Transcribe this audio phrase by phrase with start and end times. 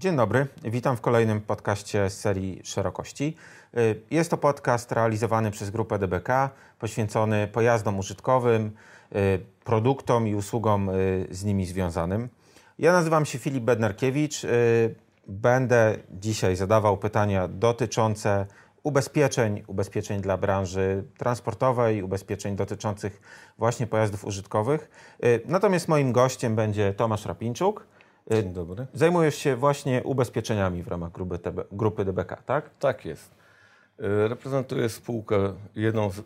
[0.00, 3.36] Dzień dobry, witam w kolejnym podcaście z serii Szerokości.
[3.76, 8.70] Y, jest to podcast realizowany przez grupę DBK, poświęcony pojazdom użytkowym,
[9.16, 12.28] y, produktom i usługom y, z nimi związanym.
[12.78, 14.46] Ja nazywam się Filip Bednarkiewicz.
[15.28, 18.46] Będę dzisiaj zadawał pytania dotyczące
[18.82, 23.20] ubezpieczeń, ubezpieczeń dla branży transportowej, ubezpieczeń dotyczących
[23.58, 24.90] właśnie pojazdów użytkowych.
[25.46, 27.86] Natomiast moim gościem będzie Tomasz Rapińczuk
[28.30, 28.86] Dzień dobry.
[28.94, 32.70] Zajmujesz się właśnie ubezpieczeniami w ramach grupy, TB, grupy DBK, tak?
[32.78, 33.34] Tak jest.
[34.00, 36.22] Y, reprezentuję spółkę, jedną z,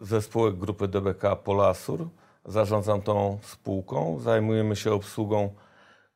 [0.00, 2.08] ze spółek grupy DBK Polasur.
[2.44, 4.18] Zarządzam tą spółką.
[4.18, 5.50] Zajmujemy się obsługą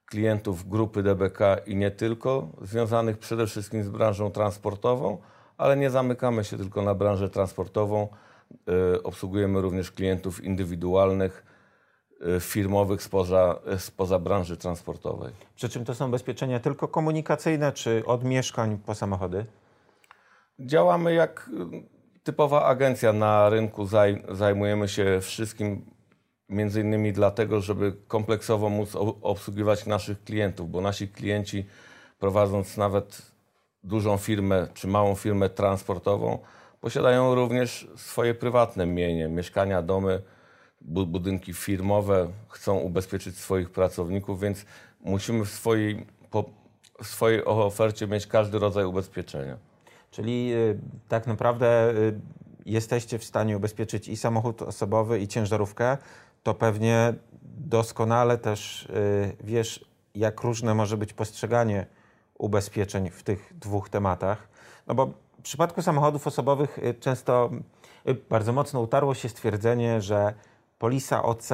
[0.07, 5.19] klientów grupy DBK i nie tylko, związanych przede wszystkim z branżą transportową,
[5.59, 8.09] ale nie zamykamy się tylko na branżę transportową.
[8.95, 11.50] Y, obsługujemy również klientów indywidualnych, Y,
[12.41, 15.32] firmowych spoza, spoza branży transportowej.
[15.57, 19.46] Przy czym to są ubezpieczenia tylko komunikacyjne, czy od mieszkań po samochody?
[20.59, 23.87] Działamy jak y, typowa agencja na rynku.
[23.87, 25.85] Zaj, zajmujemy się wszystkim,
[26.49, 31.66] między innymi dlatego, żeby kompleksowo móc obsługiwać naszych klientów, bo nasi klienci
[32.18, 33.23] prowadząc nawet
[33.84, 36.38] dużą firmę czy małą firmę transportową,
[36.80, 40.23] posiadają również swoje prywatne mienie, mieszkania, domy,
[40.81, 44.65] budynki firmowe chcą ubezpieczyć swoich pracowników, więc
[45.01, 46.07] musimy w swojej,
[47.03, 49.57] w swojej ofercie mieć każdy rodzaj ubezpieczenia.
[50.11, 52.21] Czyli y, tak naprawdę y,
[52.67, 55.99] jesteście w stanie ubezpieczyć i samochód osobowy, i ciężarówkę,
[56.43, 61.87] to pewnie doskonale też y, wiesz, jak różne może być postrzeganie
[62.39, 64.49] ubezpieczeń w tych dwóch tematach.
[64.87, 65.06] No bo
[65.39, 67.51] w przypadku samochodów osobowych często
[68.31, 70.34] bardzo mocno utarło się stwierdzenie, że
[70.81, 71.49] polisa OC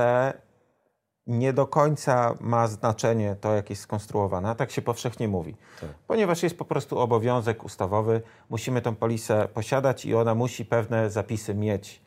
[1.27, 4.55] nie do końca ma znaczenie to, jak jest skonstruowana.
[4.55, 5.57] Tak się powszechnie mówi.
[5.81, 5.91] Tak.
[6.07, 11.55] Ponieważ jest po prostu obowiązek ustawowy, musimy tę polisę posiadać i ona musi pewne zapisy
[11.55, 12.03] mieć,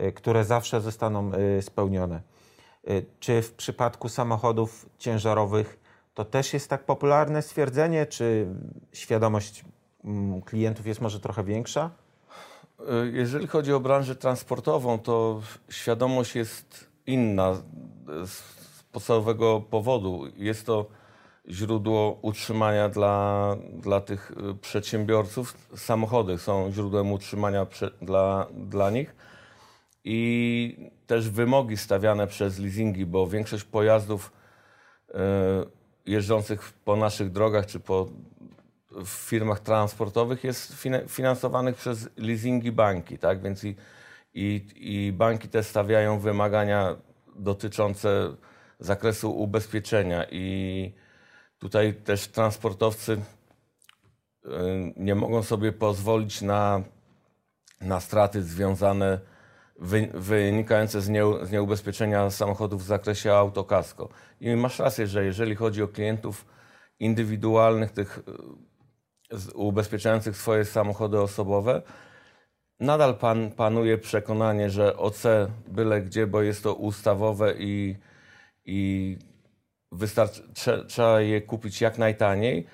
[0.00, 2.22] y, które zawsze zostaną y, spełnione.
[2.90, 5.80] Y, czy w przypadku samochodów ciężarowych
[6.14, 8.46] to też jest tak popularne stwierdzenie, czy
[8.92, 9.64] świadomość
[10.04, 11.90] mm, klientów jest może trochę większa?
[12.80, 17.54] Y, jeżeli chodzi o branżę transportową, to świadomość jest inna
[18.26, 18.42] z
[18.92, 20.24] podstawowego powodu.
[20.36, 20.86] Jest to
[21.48, 25.56] źródło utrzymania dla, dla tych y, przedsiębiorców.
[25.76, 29.16] Samochody są źródłem utrzymania prze, dla, dla nich
[30.04, 34.32] i też wymogi stawiane przez leasingi, bo większość pojazdów
[36.06, 38.06] jeżdżących po naszych drogach czy po
[38.90, 43.42] w firmach transportowych jest finansowanych przez leasingi banki, tak?
[43.42, 43.76] Więc i,
[44.34, 46.96] i, i banki te stawiają wymagania
[47.36, 48.34] dotyczące
[48.80, 50.92] zakresu ubezpieczenia i
[51.58, 54.48] tutaj też transportowcy y,
[54.96, 56.82] nie mogą sobie pozwolić na,
[57.80, 59.20] na straty związane
[60.14, 64.08] wynikające z, nie, z nieubezpieczenia samochodów w zakresie autokasko.
[64.40, 66.44] I masz rację, że jeżeli chodzi o klientów
[67.00, 68.20] indywidualnych, tych
[69.54, 71.82] ubezpieczających swoje samochody osobowe,
[72.80, 75.22] nadal pan, panuje przekonanie, że OC
[75.68, 77.96] byle gdzie, bo jest to ustawowe i,
[78.64, 79.16] i
[80.88, 82.66] trzeba je kupić jak najtaniej.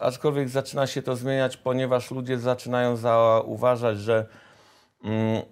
[0.00, 4.26] Aczkolwiek zaczyna się to zmieniać, ponieważ ludzie zaczynają zauważać, że
[5.04, 5.42] mm,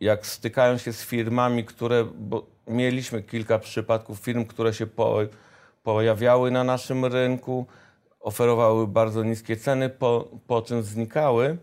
[0.00, 5.18] jak stykają się z firmami, które, bo mieliśmy kilka przypadków firm, które się po,
[5.82, 7.66] pojawiały na naszym rynku,
[8.28, 11.58] oferowały bardzo niskie ceny, po, po czym znikały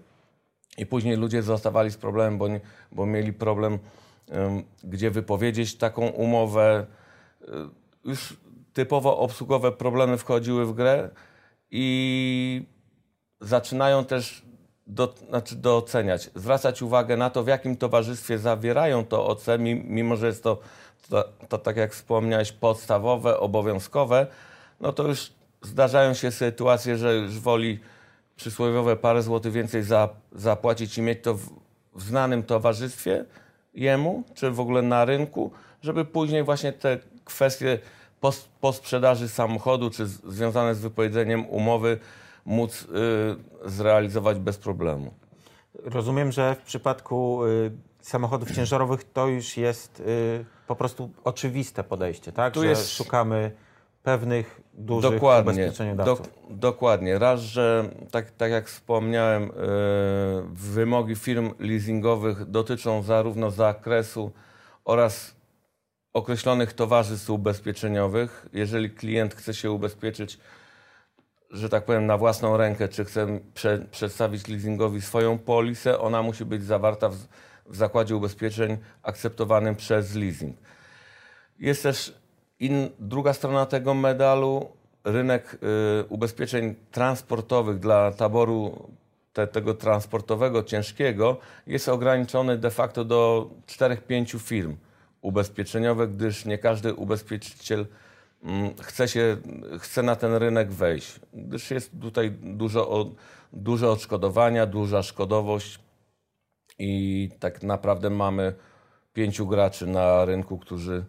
[0.78, 2.60] i później ludzie zostawali z problemem, bo, nie,
[2.92, 3.80] bo mieli problem,
[4.28, 6.86] um, gdzie wypowiedzieć taką umowę.
[8.06, 8.38] Już
[8.74, 11.10] typowo obsługowe problemy wchodziły w grę
[11.72, 12.66] i
[13.42, 14.46] zaczynają też
[14.88, 19.46] do, znaczy doceniać, zwracać uwagę na to, w jakim towarzystwie zawierają to OC,
[19.86, 20.60] mimo że jest to,
[21.10, 24.28] to, to tak jak wspomniałeś, podstawowe, obowiązkowe,
[24.80, 27.80] no to już zdarzają się sytuacje, że już woli
[28.36, 31.50] przysłowiowe parę złotych więcej za, zapłacić i mieć to w,
[31.96, 33.26] w znanym towarzystwie
[33.74, 37.80] jemu, czy w ogóle na rynku, żeby później właśnie te kwestie
[38.22, 42.00] po, po sprzedaży samochodu, czy z, związane z wypowiedzeniem umowy
[42.46, 42.88] móc y,
[43.70, 45.14] zrealizować bez problemu.
[45.84, 52.32] Rozumiem, że w przypadku y, samochodów ciężarowych to już jest y, po prostu oczywiste podejście,
[52.32, 52.54] tak?
[52.54, 52.90] Tu że jest...
[52.90, 53.52] szukamy
[54.04, 56.30] pewnych dużych dokładnie, ubezpieczeniodawców.
[56.50, 57.20] dokładnie.
[57.20, 59.52] Raz, że tak, tak jak wspomniałem, yy,
[60.54, 64.32] wymogi firm leasingowych dotyczą zarówno zakresu
[64.86, 65.36] oraz
[66.14, 68.46] określonych towarzystw ubezpieczeniowych.
[68.54, 70.40] Jeżeli klient chce się ubezpieczyć
[71.56, 76.46] że tak powiem, na własną rękę, czy chce prze, przedstawić leasingowi swoją polisę, ona musi
[76.46, 77.16] być zawarta w,
[77.66, 80.58] w zakładzie ubezpieczeń akceptowanym przez leasing.
[81.60, 82.14] Jest też
[82.60, 84.70] in, druga strona tego medalu,
[85.04, 88.90] rynek y, ubezpieczeń transportowych dla taboru
[89.34, 91.38] te, tego transportowego, ciężkiego,
[91.68, 94.76] jest ograniczony de facto do 4-5 firm
[95.22, 97.86] ubezpieczeniowych, gdyż nie każdy ubezpieczyciel
[98.44, 99.38] mm, chce, się,
[99.80, 103.12] chce na ten rynek wejść, gdyż jest tutaj dużo,
[103.54, 105.80] duże odszkodowania, duża szkodowość
[106.80, 108.54] i tak naprawdę mamy
[109.14, 111.06] pięciu graczy na rynku, którzy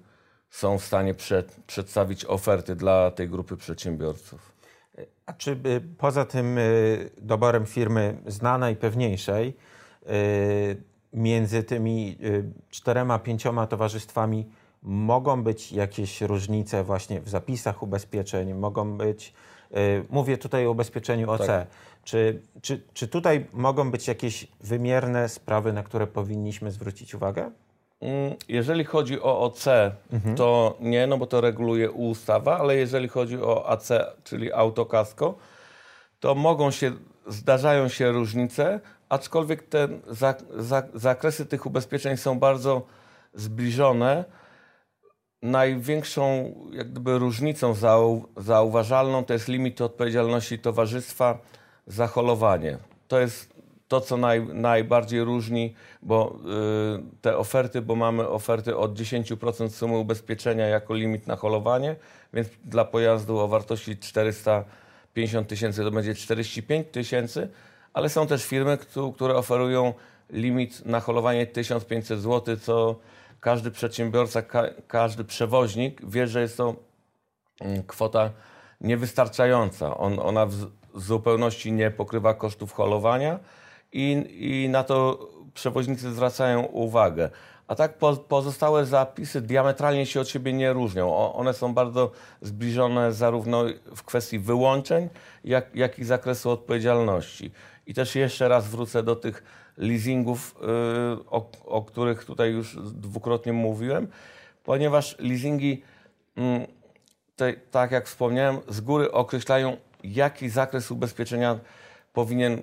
[0.56, 4.52] są w stanie przed, przedstawić oferty dla tej grupy przedsiębiorców.
[5.26, 9.56] A czy y, poza tym y, doborem firmy znanej, pewniejszej,
[10.08, 10.82] y,
[11.12, 12.18] między tymi
[12.70, 14.46] czterema, pięcioma towarzystwami
[14.82, 19.34] mogą być jakieś różnice właśnie w zapisach ubezpieczeń, mogą być,
[20.10, 21.68] mówię tutaj o ubezpieczeniu OC, tak.
[22.04, 27.50] czy, czy, czy tutaj mogą być jakieś wymierne sprawy, na które powinniśmy zwrócić uwagę?
[28.00, 29.66] Mm, jeżeli chodzi o OC,
[30.12, 30.36] mhm.
[30.36, 33.88] to nie, no bo to reguluje ustawa, ale jeżeli chodzi o AC,
[34.24, 35.34] czyli autokasko,
[36.20, 36.92] to mogą się,
[37.26, 42.86] zdarzają się różnice, aczkolwiek te za, za, zakresy tych ubezpieczeń są bardzo
[43.34, 44.24] zbliżone.
[45.42, 51.38] Największą jak gdyby różnicą zau, zauważalną to jest limit odpowiedzialności towarzystwa
[51.86, 52.78] za holowanie.
[53.08, 53.55] To jest
[53.88, 56.38] to, co naj, najbardziej różni, bo
[56.98, 61.96] y, te oferty, bo mamy oferty od 10% sumy ubezpieczenia jako limit na holowanie,
[62.32, 67.48] więc dla pojazdu o wartości 450 tysięcy to będzie 45 tysięcy,
[67.92, 68.78] ale są też firmy,
[69.14, 69.94] które oferują
[70.30, 72.96] limit na holowanie 1500 zł, co
[73.40, 76.74] każdy przedsiębiorca, ka, każdy przewoźnik wie, że jest to
[77.60, 78.30] mm, kwota
[78.80, 79.96] niewystarczająca.
[79.96, 83.38] On, ona w zupełności nie pokrywa kosztów holowania,
[83.96, 87.30] i, i na to przewoźnicy zwracają uwagę.
[87.68, 91.14] A tak po, pozostałe zapisy diametralnie się od siebie nie różnią.
[91.14, 92.10] O, one są bardzo
[92.40, 93.64] zbliżone zarówno
[93.96, 95.08] w kwestii wyłączeń,
[95.44, 97.50] jak, jak i zakresu odpowiedzialności.
[97.86, 99.42] I też jeszcze raz wrócę do tych
[99.76, 100.68] leasingów, yy,
[101.30, 104.08] o, o, których tutaj już dwukrotnie mówiłem,
[104.64, 105.82] ponieważ leasingi,
[106.36, 106.66] yy,
[107.36, 111.58] te, tak jak wspomniałem, z góry określają, jaki zakres ubezpieczenia
[112.16, 112.60] powinien y,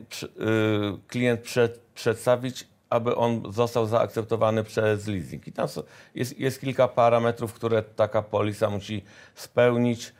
[1.07, 5.47] klient przed, przedstawić, aby on został zaakceptowany przez leasing.
[5.47, 5.67] I tam
[6.15, 9.03] jest, jest kilka parametrów, które taka polisa musi
[9.35, 10.13] spełnić.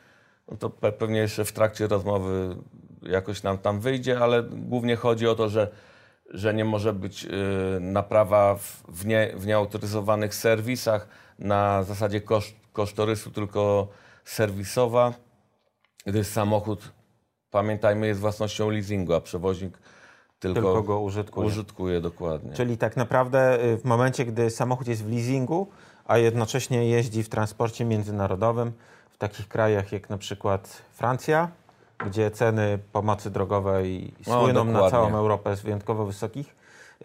[0.52, 2.56] No to pewnie jeszcze w trakcie rozmowy
[3.02, 5.68] jakoś nam tam wyjdzie, ale głównie chodzi o to, że,
[6.30, 7.30] że nie może być y,
[7.80, 8.56] naprawa
[8.88, 11.08] w, nie, w nieautoryzowanych serwisach
[11.40, 13.88] na zasadzie koszt, kosztorysu, tylko
[14.26, 15.14] serwisowa,
[16.06, 16.92] gdyż samochód
[17.54, 19.78] pamiętajmy, jest własnością leasingu, a przewoźnik
[20.40, 21.48] tylko, tylko go użytkuje.
[21.48, 22.02] użytkuje.
[22.02, 22.54] dokładnie.
[22.54, 25.68] Czyli tak naprawdę y, w momencie, gdy samochód jest w leasingu,
[26.06, 28.72] a jednocześnie jeździ w transporcie międzynarodowym,
[29.12, 31.52] w takich krajach jak na przykład Francja,
[32.06, 36.56] gdzie ceny pomocy drogowej słyną no, na całą Europę z wyjątkowo wysokich,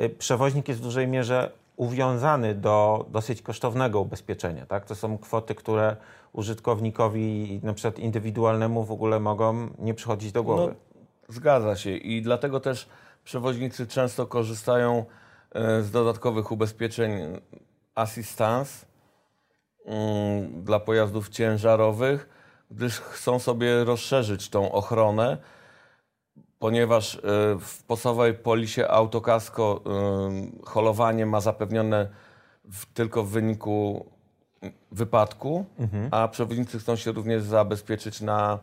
[0.01, 4.67] y, przewoźnik jest w dużej mierze uwiązany do dosyć kosztownego ubezpieczenia.
[4.67, 4.85] Tak?
[4.85, 5.97] To są kwoty, które
[6.33, 10.67] użytkownikowi, na przykład indywidualnemu, w ogóle mogą nie przychodzić do głowy.
[10.67, 12.89] No, zgadza się i dlatego też
[13.25, 15.05] przewoźnicy często korzystają
[15.53, 17.41] e, z dodatkowych ubezpieczeń
[17.95, 18.87] assistance
[19.87, 22.29] mm, dla pojazdów ciężarowych,
[22.71, 25.37] gdyż chcą sobie rozszerzyć tą ochronę,
[26.59, 27.21] ponieważ e,
[27.61, 32.09] w podstawowej polisie autokasko e, holowanie ma zapewnione
[32.95, 34.07] tylko w wyniku
[34.93, 36.09] wypadku, mhm.
[36.11, 38.59] a przewoźnicy chcą się również zabezpieczyć na,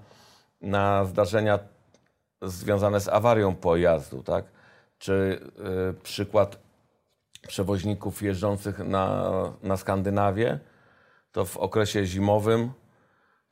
[0.62, 1.60] na zdarzenia
[2.42, 4.46] związane z awarią pojazdu, tak?
[4.98, 5.40] Czy
[5.90, 6.60] y, przykład
[7.48, 9.32] przewoźników jeżdżących na,
[9.64, 10.60] na Skandynawię,
[11.32, 12.72] to w okresie zimowym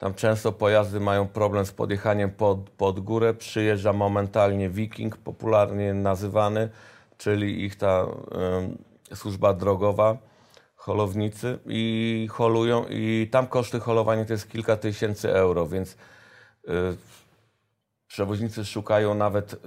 [0.03, 3.33] tam często pojazdy mają problem z podjechaniem pod, pod górę.
[3.33, 6.69] Przyjeżdża momentalnie Viking, popularnie nazywany,
[7.17, 8.05] czyli ich ta
[9.11, 10.17] y, służba drogowa
[10.75, 15.97] holownicy i holują i tam koszty holowania to jest kilka tysięcy euro, więc y,
[18.07, 19.57] przewoźnicy szukają nawet y,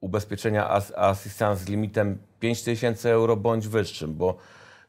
[0.00, 4.36] ubezpieczenia as, assistance z limitem 5 tysięcy euro bądź wyższym, bo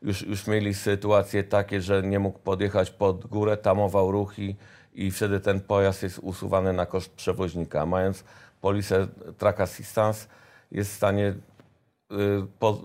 [0.01, 4.55] już, już mieli sytuacje takie, że nie mógł podjechać pod górę, tamował ruchy
[4.93, 7.85] i wtedy ten pojazd jest usuwany na koszt przewoźnika.
[7.85, 8.23] Mając
[8.61, 10.27] polisę track assistance
[10.71, 11.35] jest w stanie y,
[12.59, 12.81] po,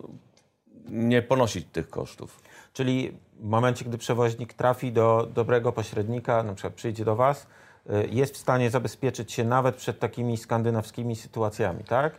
[0.88, 2.40] nie ponosić tych kosztów.
[2.72, 7.46] Czyli w momencie, gdy przewoźnik trafi do dobrego pośrednika, na przykład przyjdzie do Was,
[7.90, 12.18] y, jest w stanie zabezpieczyć się nawet przed takimi skandynawskimi sytuacjami, tak?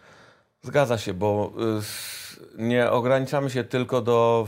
[0.62, 1.54] Zgadza się, bo
[2.58, 4.48] y, nie ograniczamy się tylko do,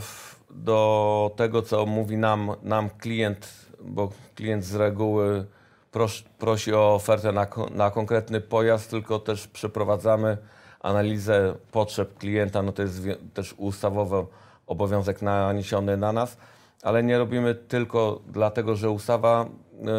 [0.50, 5.46] do tego, co mówi nam, nam klient, bo klient z reguły
[5.90, 10.38] pros, prosi o ofertę na, na konkretny pojazd, tylko też przeprowadzamy
[10.80, 13.02] analizę potrzeb klienta, no to jest
[13.34, 14.26] też ustawowy
[14.66, 16.36] obowiązek naniesiony na nas,
[16.82, 19.48] ale nie robimy tylko dlatego, że ustawa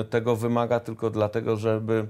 [0.02, 2.08] y, tego wymaga, tylko dlatego, żeby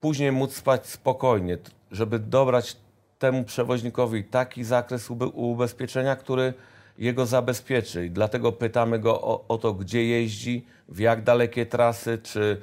[0.00, 1.58] później móc spać spokojnie,
[1.90, 2.76] żeby dobrać
[3.18, 6.54] temu przewoźnikowi taki zakres ubezpieczenia, który
[7.00, 8.06] jego zabezpieczy.
[8.06, 12.60] I dlatego pytamy go o, o, to, gdzie jeździ, w jak dalekie trasy, czy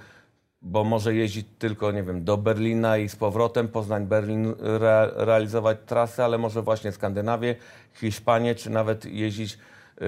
[0.61, 6.23] bo może jeździć tylko, nie wiem, do Berlina i z powrotem, Poznań-Berlin re, realizować trasy,
[6.23, 7.55] ale może właśnie Skandynawię,
[7.93, 9.57] Hiszpanię, czy nawet jeździć
[10.01, 10.07] yy,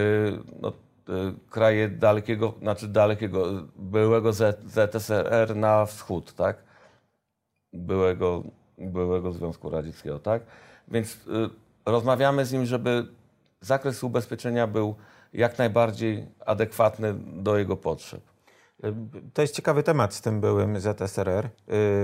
[0.62, 0.74] no,
[1.08, 3.46] yy, kraje dalekiego, znaczy dalekiego,
[3.76, 6.58] byłego Z, ZSRR na wschód, tak?
[7.74, 8.44] Byłego,
[8.78, 10.42] byłego Związku Radzieckiego, tak?
[10.88, 11.50] Więc yy,
[11.86, 13.08] rozmawiamy z nim, żeby
[13.62, 14.96] zakres ubezpieczenia był
[15.34, 18.22] jak najbardziej adekwatny do jego potrzeb.
[19.34, 21.50] To jest ciekawy temat z tym byłym ZSRR, y,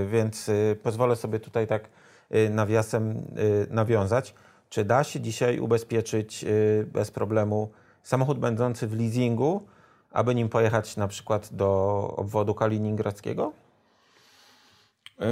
[0.06, 1.88] więc y, pozwolę sobie tutaj tak
[2.34, 3.22] y, nawiasem
[3.70, 4.34] nawiązać.
[4.68, 6.44] Czy da się dzisiaj ubezpieczyć
[6.86, 7.70] bez problemu
[8.02, 9.66] samochód będący w leasingu,
[10.10, 13.52] aby nim pojechać na przykład do obwodu kaliningradzkiego?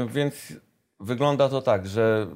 [0.08, 0.52] Więc
[1.00, 2.26] wygląda to tak, że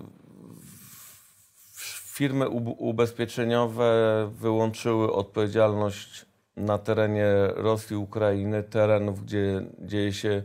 [2.18, 2.48] firmy
[2.78, 3.90] ubezpieczeniowe
[4.32, 10.42] wyłączyły odpowiedzialność na terenie Rosji, Ukrainy, terenów, gdzie dzieje się,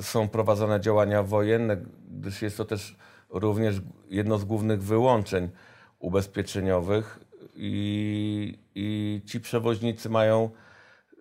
[0.00, 1.76] są prowadzone działania wojenne,
[2.10, 2.96] gdyż jest to też
[3.30, 3.76] również
[4.10, 5.50] jedno z głównych wyłączeń
[5.98, 7.20] ubezpieczeniowych.
[7.56, 10.50] I, i ci przewoźnicy mają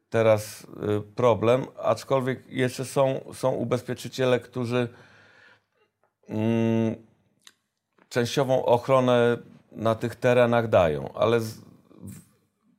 [0.09, 4.87] teraz y, problem, aczkolwiek jeszcze są, są ubezpieczyciele, którzy
[6.29, 6.95] mm,
[8.09, 9.37] częściową ochronę
[9.75, 11.61] na tych terenach dają, ale z,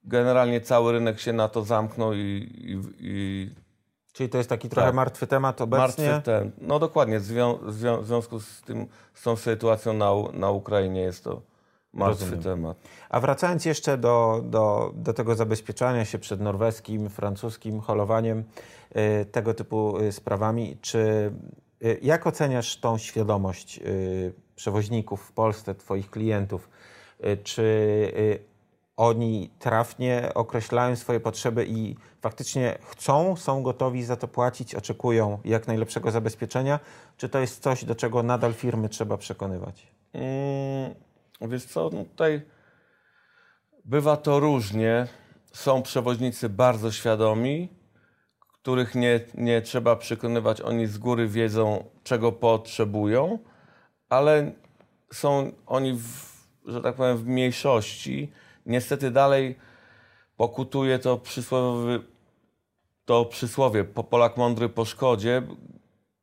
[0.05, 3.51] generalnie cały rynek się na to zamknął i, i, i
[4.15, 4.95] Czyli to jest taki trochę tak.
[4.95, 6.11] martwy temat obecnie?
[6.11, 6.53] Martwy ten.
[6.61, 11.25] No dokładnie, w, zwią w związku z, tym, z tą sytuacją na, na Ukrainie jest
[11.25, 11.43] to
[11.93, 12.43] martwy Rozumiem.
[12.43, 12.77] temat.
[13.09, 18.45] A wracając jeszcze do, do, do tego zabezpieczania się przed norweskim, francuskim holowaniem,
[18.97, 21.33] y, tego typu y, sprawami, czy
[22.03, 26.69] jak oceniasz tą świadomość y, przewoźników w Polsce, Twoich klientów?
[27.27, 28.39] Y, czy y,
[28.97, 35.67] oni trafnie określają swoje potrzeby i faktycznie chcą, są gotowi za to płacić, oczekują jak
[35.67, 36.81] najlepszego zabezpieczenia?
[37.17, 39.87] Czy to jest coś, do czego nadal firmy trzeba przekonywać?
[40.13, 40.95] Hmm,
[41.41, 42.43] wiesz co, no tutaj
[43.85, 45.07] bywa to różnie.
[45.53, 47.69] Są przewoźnicy bardzo świadomi,
[48.65, 50.61] których nie, nie trzeba przekonywać.
[50.61, 53.39] Oni z góry wiedzą, czego potrzebują,
[54.09, 54.53] ale
[55.13, 56.33] są oni, w,
[56.67, 58.33] że tak powiem, w mniejszości
[58.67, 59.59] niestety dalej
[60.37, 61.99] pokutuje to przysłowie,
[63.05, 65.43] to przysłowie po Polak mądry po szkodzie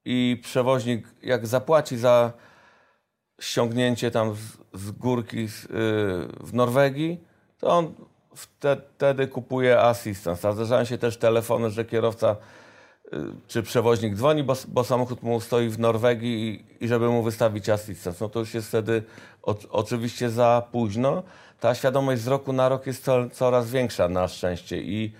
[0.06, 2.34] i przewoźnik jak zapłaci za
[3.42, 5.70] ściągnięcie tam z, z górki z, yy,
[6.40, 7.24] w Norwegii,
[7.58, 7.94] to on
[8.36, 10.46] wtedy kupuje asystans.
[10.46, 12.36] A zdarzają się też telefony, że kierowca
[13.12, 17.24] yy, czy przewoźnik dzwoni, bo, bo, samochód mu stoi w Norwegii i, i żeby mu
[17.24, 18.20] wystawić asystans.
[18.20, 19.04] No to już jest wtedy
[19.44, 21.24] o, oczywiście za późno
[21.62, 25.14] ta świadomość z roku na rok jest to, coraz większa na szczęście i,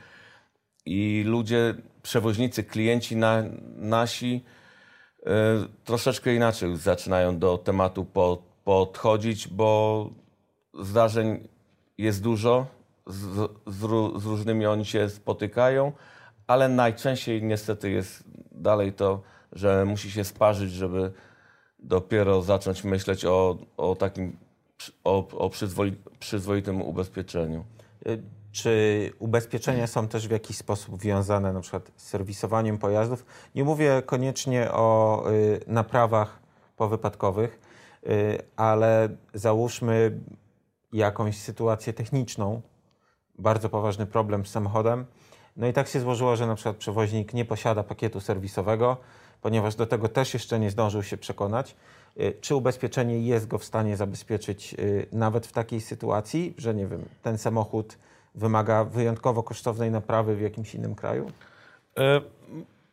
[0.86, 3.44] i ludzie, przewoźnicy, klienci na,
[3.76, 4.44] nasi
[5.20, 5.24] y,
[5.84, 10.10] troszeczkę inaczej zaczynają do tematu po, podchodzić, bo
[10.80, 11.48] zdarzeń
[11.98, 12.66] jest dużo,
[13.08, 15.92] z, z, z różnymi oni się spotykają,
[16.48, 21.12] ale najczęściej niestety jest dalej to, że musi się sparzyć, żeby
[21.80, 24.38] dopiero zacząć myśleć o, o takim
[25.04, 25.50] o, o
[26.20, 27.66] przyzwoitym ubezpieczeniu.
[28.08, 33.26] Y, czy ubezpieczenia są też w jakiś sposób wiązane na przykład z serwisowaniem pojazdów?
[33.56, 36.40] Nie mówię koniecznie o y, naprawach
[36.78, 37.60] powypadkowych,
[38.08, 40.20] y, ale załóżmy
[40.94, 42.62] jakąś sytuację techniczną,
[43.40, 45.06] bardzo poważny problem z samochodem.
[45.58, 48.98] No i tak się złożyło, że na przykład przewoźnik nie posiada pakietu serwisowego,
[49.42, 51.76] ponieważ do tego też jeszcze nie zdążył się przekonać.
[52.20, 56.88] Y, czy ubezpieczenie jest go w stanie zabezpieczyć y, nawet w takiej sytuacji, że nie
[56.88, 57.98] wiem, ten samochód
[58.36, 61.32] wymaga wyjątkowo kosztownej naprawy w jakimś innym kraju?
[61.98, 62.22] E,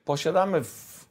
[0.04, 1.06] posiadamy w,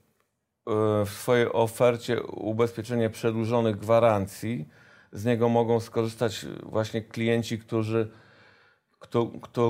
[1.06, 4.68] w swojej ofercie ubezpieczenie przedłużonych gwarancji.
[5.12, 8.12] Z niego mogą skorzystać właśnie klienci, którzy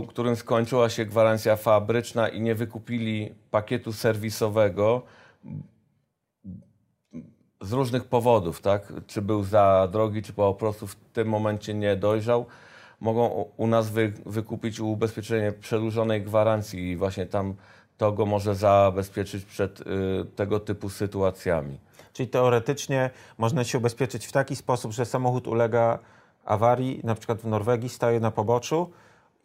[0.08, 5.02] którym skończyła się gwarancja fabryczna i nie wykupili pakietu serwisowego
[7.62, 8.94] z różnych powodów, tak?
[9.08, 12.46] Czy był za drogi, czy po prostu w tym momencie nie dojrzał,
[13.00, 17.56] mogą u nas wy, wykupić ubezpieczenie przedłużonej gwarancji i właśnie tam
[17.98, 19.86] to go może zabezpieczyć przed y,
[20.36, 21.80] tego typu sytuacjami.
[22.14, 26.00] Czyli teoretycznie można się ubezpieczyć w taki sposób, że samochód ulega
[26.46, 28.92] awarii, na przykład w Norwegii staje na poboczu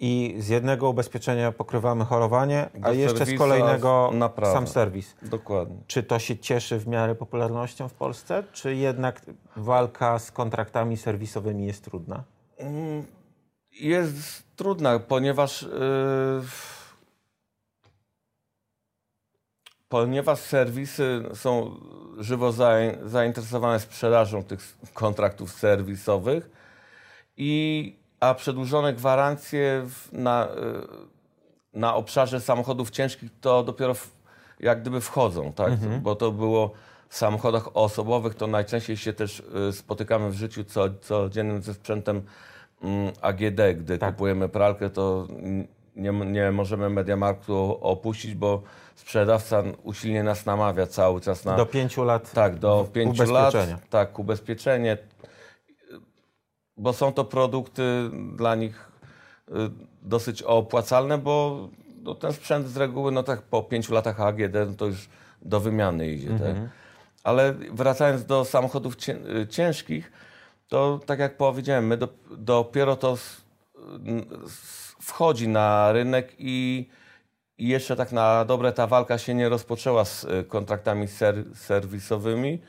[0.04, 4.10] i z jednego ubezpieczenia pokrywamy chorowanie, Do a jeszcze z kolejnego
[4.42, 5.14] sam serwis.
[5.22, 5.76] Dokładnie.
[5.86, 9.20] Czy to się cieszy w miarę popularnością w Polsce, czy jednak
[9.56, 12.24] walka z kontraktami serwisowymi jest trudna?
[12.58, 13.06] Mm,
[13.80, 15.62] jest trudna, ponieważ...
[15.62, 16.42] Yy
[19.88, 21.76] ponieważ serwisy są
[22.18, 22.52] żywo
[23.04, 26.50] zainteresowane sprzedażą tych kontraktów serwisowych,
[27.36, 30.48] i, a przedłużone gwarancje na,
[31.74, 34.10] y, na obszarze samochodów ciężkich to dopiero w,
[34.60, 35.68] jak gdyby wchodzą, tak?
[35.68, 36.00] Mhm.
[36.00, 36.70] bo to było
[37.08, 42.22] w samochodach osobowych, to najczęściej się też y, spotykamy w życiu co, codziennym ze sprzętem
[42.82, 44.14] mm, AGD, gdy tak.
[44.14, 45.26] kupujemy pralkę, to
[45.96, 48.62] nie, nie możemy Mediamarktu opuścić, bo
[48.94, 51.56] sprzedawca usilnie nas namawia cały czas na...
[51.56, 53.54] Do pięciu lat Tak, do pięciu lat.
[53.90, 54.98] Tak, ubezpieczenie.
[56.82, 58.90] Bo są to produkty dla nich
[59.48, 59.52] y,
[60.02, 61.68] dosyć opłacalne, bo
[62.02, 65.08] no, ten sprzęt z reguły, no tak po pięciu latach AGD no to już
[65.42, 66.28] do wymiany idzie.
[66.28, 66.40] Tak?
[66.40, 66.56] Mhm.
[66.56, 66.70] Tak?
[67.24, 70.12] Ale wracając do samochodów y, ciężkich,
[70.68, 73.16] to tak jak powiedziałem, my do, dopiero to
[75.00, 76.88] wchodzi na rynek i
[77.58, 82.62] i jeszcze tak na dobre ta walka się nie rozpoczęła z y, kontraktami ser, serwisowymi.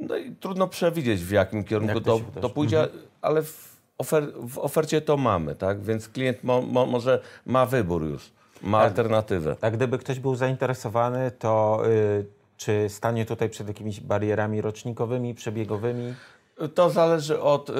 [0.00, 3.02] No i trudno przewidzieć, w jakim kierunku Jak to, to, to, pójdzie, mhm.
[3.24, 5.82] Ale w, ofer, w, ofercie to mamy, tak?
[5.82, 8.30] Więc klient mo, mo, może ma wybór już,
[8.62, 9.56] ma a, alternatywę.
[9.60, 16.14] A gdyby ktoś był zainteresowany, to y, czy stanie tutaj przed jakimiś barierami rocznikowymi, przebiegowymi?
[16.74, 17.74] To zależy od, y,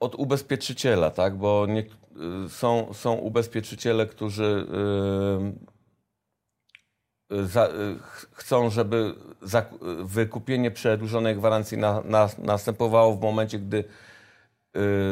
[0.00, 1.36] od ubezpieczyciela, tak?
[1.36, 1.84] Bo nie,
[2.46, 4.66] Y, są, są ubezpieczyciele, którzy
[5.54, 5.73] y,
[7.30, 7.68] za,
[8.32, 9.14] chcą, żeby
[10.04, 13.84] wykupienie przedłużonej gwarancji na, na, następowało w momencie, gdy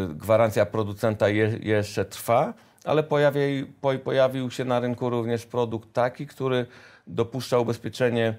[0.08, 6.26] gwarancja producenta je, jeszcze trwa, ale pojawi, po, pojawił się na rynku również produkt taki,
[6.26, 6.66] który
[7.06, 8.34] dopuszcza ubezpieczenie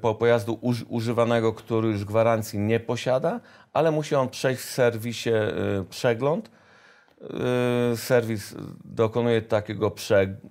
[0.00, 3.40] po pojazdu uż, używanego, który już gwarancji nie posiada,
[3.72, 5.30] ale musi on przejść w serwisie
[5.90, 6.50] przegląd
[7.96, 8.54] serwis
[8.84, 9.92] dokonuje takiego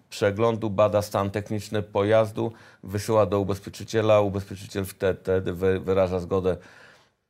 [0.09, 2.51] przeglądu, bada stan techniczny pojazdu,
[2.83, 4.21] wysyła do ubezpieczyciela.
[4.21, 6.57] Ubezpieczyciel wtedy wyraża zgodę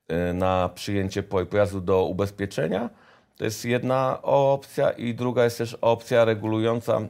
[0.10, 2.90] yy, na przyjęcie pojazdu do ubezpieczenia.
[3.38, 7.02] To jest jedna opcja i druga jest też opcja regulująca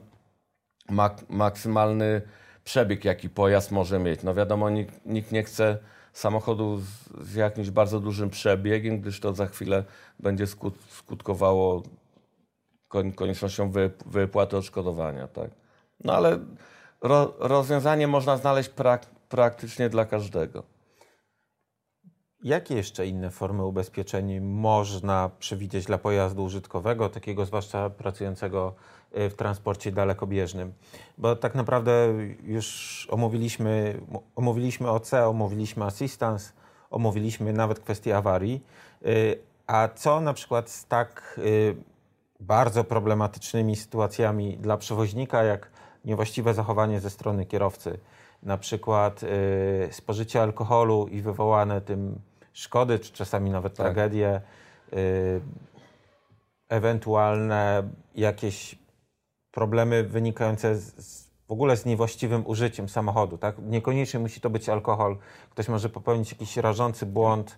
[0.89, 2.22] mak maksymalny
[2.63, 4.24] przebieg, jaki pojazd może mieć.
[4.24, 5.78] No wiadomo, nikt, nikt nie chce
[6.13, 9.84] samochodu z, z, jakimś bardzo dużym przebiegiem, gdyż to za chwilę
[10.20, 11.84] będzie skut, skutkowało
[13.15, 13.71] koniecznością
[14.06, 15.27] wypłaty odszkodowania.
[15.27, 15.49] Tak?
[16.04, 16.39] No ale
[17.01, 20.63] ro, rozwiązanie można znaleźć prak, praktycznie dla każdego.
[22.43, 28.73] Jakie jeszcze inne formy ubezpieczeń można przewidzieć dla pojazdu użytkowego, takiego zwłaszcza pracującego
[29.17, 30.73] y, w transporcie dalekobieżnym?
[31.17, 34.01] Bo tak naprawdę już omówiliśmy,
[34.36, 36.51] omówiliśmy OC, omówiliśmy assistance,
[36.89, 38.63] omówiliśmy nawet kwestię awarii.
[39.06, 41.75] Y, a co na przykład z tak y,
[42.41, 45.69] bardzo problematycznymi sytuacjami dla przewoźnika, jak
[46.06, 47.99] niewłaściwe zachowanie ze strony kierowcy,
[48.43, 52.21] na przykład y, spożycie alkoholu i wywołane tym
[52.54, 53.86] szkody, czy czasami nawet tak.
[53.86, 54.41] tragedie,
[54.93, 55.41] y,
[56.69, 58.75] ewentualne jakieś
[59.51, 63.38] problemy wynikające z, z, w ogóle z niewłaściwym użyciem samochodu.
[63.38, 63.56] Tak?
[63.60, 65.17] Niekoniecznie musi to być alkohol.
[65.49, 67.58] Ktoś może popełnić jakiś rażący błąd.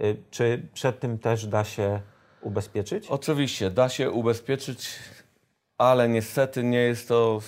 [0.00, 2.00] Y, czy przed tym też da się
[2.40, 3.06] ubezpieczyć?
[3.08, 4.98] Oczywiście, da się ubezpieczyć,
[5.78, 7.40] ale niestety nie jest to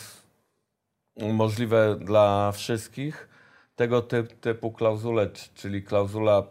[1.16, 3.28] możliwe dla wszystkich.
[3.76, 4.02] Tego
[4.40, 6.46] typu klauzule, czyli klauzula,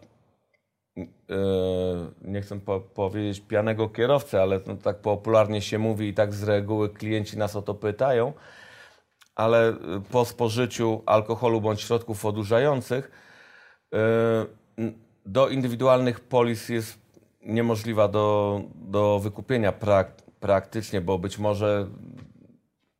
[0.95, 1.05] yy,
[2.21, 6.43] nie chcę po powiedzieć pijanego kierowcy, ale no tak popularnie się mówi i tak z
[6.43, 8.33] reguły klienci nas o to pytają,
[9.35, 9.73] ale
[10.11, 13.11] po spożyciu alkoholu bądź środków odurzających
[13.91, 14.93] yy,
[15.25, 17.08] do indywidualnych polis jest
[17.41, 21.87] niemożliwa do, do wykupienia prak, praktycznie, bo być może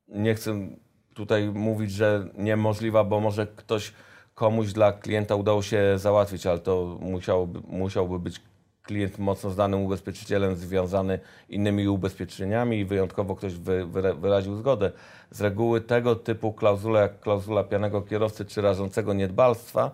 [0.07, 0.67] nie chcę
[1.13, 3.93] tutaj mówić, że niemożliwa, bo może ktoś
[4.35, 8.41] komuś dla klienta udało się załatwić, ale to musiałby, musiałby być
[8.81, 13.85] klient mocno znanym ubezpieczycielem, związany innymi ubezpieczeniami i wyjątkowo ktoś wy,
[14.21, 14.91] wyraził zgodę.
[15.31, 19.91] Z reguły tego typu klauzule, jak klauzula pianego kierowcy czy rażącego niedbalstwa,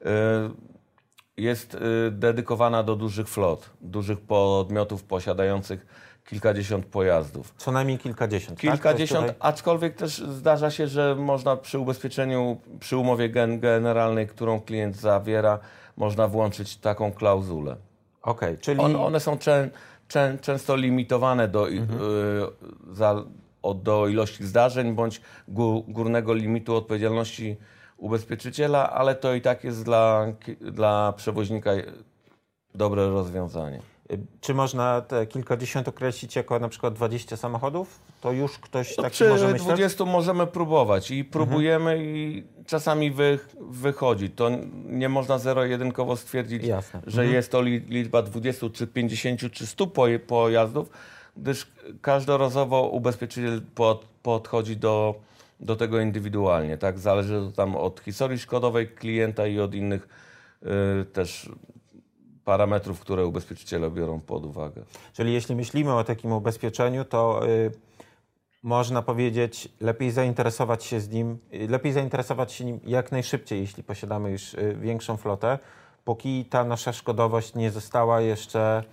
[0.00, 0.10] yy,
[1.36, 5.86] jest yy, dedykowana do dużych flot, dużych podmiotów posiadających
[6.26, 7.54] kilkadziesiąt pojazdów.
[7.56, 8.60] Co najmniej kilkadziesiąt.
[8.60, 8.70] Tak?
[8.70, 9.36] Kilkadziesiąt, tak?
[9.40, 15.58] aczkolwiek też zdarza się, że można przy ubezpieczeniu, przy umowie gen generalnej, którą klient zawiera,
[15.96, 17.76] można włączyć taką klauzulę.
[18.22, 18.80] Okej, okay, czyli...
[18.80, 19.70] On, one są czę,
[20.08, 22.00] czę, często limitowane do, mhm.
[22.00, 23.24] y, za,
[23.74, 25.20] do ilości zdarzeń bądź
[25.88, 27.56] górnego limitu odpowiedzialności
[27.96, 30.26] ubezpieczyciela, ale to i tak jest dla,
[30.60, 31.70] dla przewoźnika
[32.74, 33.80] dobre rozwiązanie.
[34.40, 38.00] Czy można te kilkadziesiąt określić jako na przykład 20 samochodów?
[38.20, 39.62] To już ktoś no, taki przy może myśleć?
[39.62, 42.08] 20 możemy próbować i próbujemy mhm.
[42.08, 44.30] i czasami wy, wychodzi.
[44.30, 44.50] To
[44.84, 47.00] nie można zero-jedynkowo stwierdzić, Jasne.
[47.06, 47.34] że mhm.
[47.34, 49.86] jest to liczba 20 czy 50 czy 100
[50.26, 50.90] pojazdów,
[51.36, 51.66] gdyż
[52.00, 55.14] każdorazowo ubezpieczyciel pod, podchodzi do,
[55.60, 56.78] do tego indywidualnie.
[56.78, 56.98] Tak?
[56.98, 60.08] Zależy to tam od historii szkodowej klienta i od innych
[60.62, 61.50] y, też
[62.44, 64.82] parametrów, które ubezpieczyciele biorą pod uwagę.
[65.12, 67.70] Czyli jeśli myślimy o takim ubezpieczeniu, to y,
[68.62, 73.82] można powiedzieć, lepiej zainteresować się z nim, y, lepiej zainteresować się nim jak najszybciej, jeśli
[73.82, 75.58] posiadamy już y, większą flotę,
[76.04, 78.84] póki ta nasza szkodowość nie została jeszcze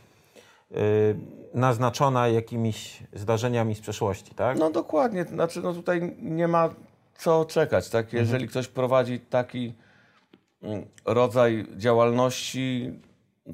[1.53, 4.57] naznaczona jakimiś zdarzeniami z przeszłości, tak?
[4.57, 6.69] No dokładnie, znaczy no tutaj nie ma
[7.17, 8.05] co czekać, tak?
[8.05, 8.23] Mhm.
[8.23, 8.49] Jeżeli mhm.
[8.49, 9.73] ktoś prowadzi taki
[10.63, 12.93] mm, rodzaj działalności,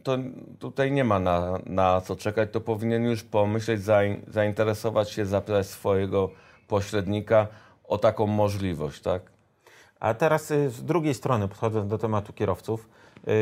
[0.03, 0.17] to
[0.59, 3.81] tutaj nie ma na, na co czekać, to powinien już pomyśleć,
[4.27, 6.29] zainteresować się, zapytać swojego
[6.67, 7.47] pośrednika
[7.83, 9.21] o taką możliwość, tak?
[9.99, 12.98] A teraz y, z drugiej strony, podchodząc do tematu kierowców, y,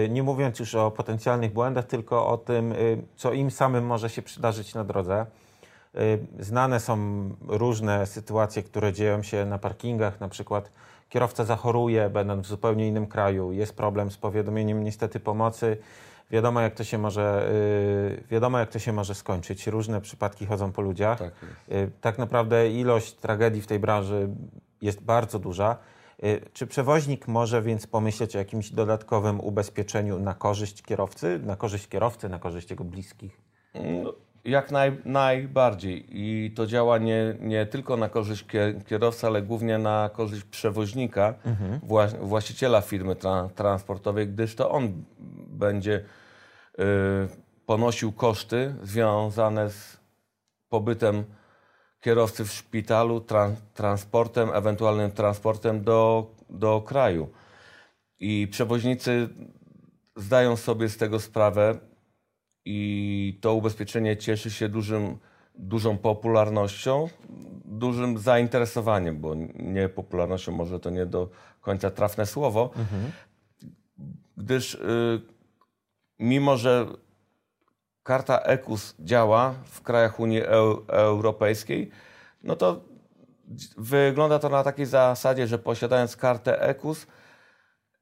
[0.09, 4.21] nie mówiąc już o potencjalnych błędach, tylko o tym, y, co im samym może się
[4.21, 5.25] przydarzyć na drodze.
[6.39, 6.97] Znane są
[7.47, 10.71] różne sytuacje, które dzieją się na parkingach, na przykład
[11.09, 15.77] kierowca zachoruje, będąc w zupełnie innym kraju, jest problem z powiadomieniem niestety pomocy,
[16.31, 17.49] wiadomo jak to się może,
[18.17, 19.67] yy, wiadomo jak to się może skończyć.
[19.67, 21.19] Różne przypadki chodzą po ludziach.
[21.19, 21.31] Tak,
[21.67, 24.29] yy, tak naprawdę ilość tragedii w tej branży
[24.81, 25.77] jest bardzo duża.
[26.21, 31.87] Yy, czy przewoźnik może więc pomyśleć o jakimś dodatkowym ubezpieczeniu na korzyść kierowcy, na korzyść
[31.87, 33.41] kierowcy, na korzyść jego bliskich?
[34.03, 34.13] No,
[34.45, 36.05] jak naj, najbardziej.
[36.09, 38.45] I to działa nie, nie tylko na korzyść
[38.87, 41.79] kierowcy, ale głównie na korzyść przewoźnika, mhm.
[41.83, 45.03] wła, właściciela firmy tra, transportowej, gdyż to on
[45.47, 46.03] będzie
[46.79, 46.83] y,
[47.65, 49.97] ponosił koszty związane z
[50.69, 51.23] pobytem
[52.01, 57.29] kierowcy w szpitalu, tra, transportem, ewentualnym transportem do, do kraju.
[58.19, 59.29] I przewoźnicy
[60.15, 61.79] zdają sobie z tego sprawę
[62.65, 65.17] i to ubezpieczenie cieszy się dużym,
[65.55, 67.09] dużą popularnością,
[67.65, 71.29] dużym zainteresowaniem, bo nie popularnością, może to nie do
[71.61, 73.11] końca trafne słowo, mhm.
[74.37, 75.21] gdyż y,
[76.19, 76.87] mimo że
[78.07, 80.41] karta ECUS działa w krajach Unii
[80.87, 81.91] Europejskiej,
[82.43, 82.79] no to
[83.77, 87.07] wygląda to na takiej zasadzie, że posiadając kartę ECUS,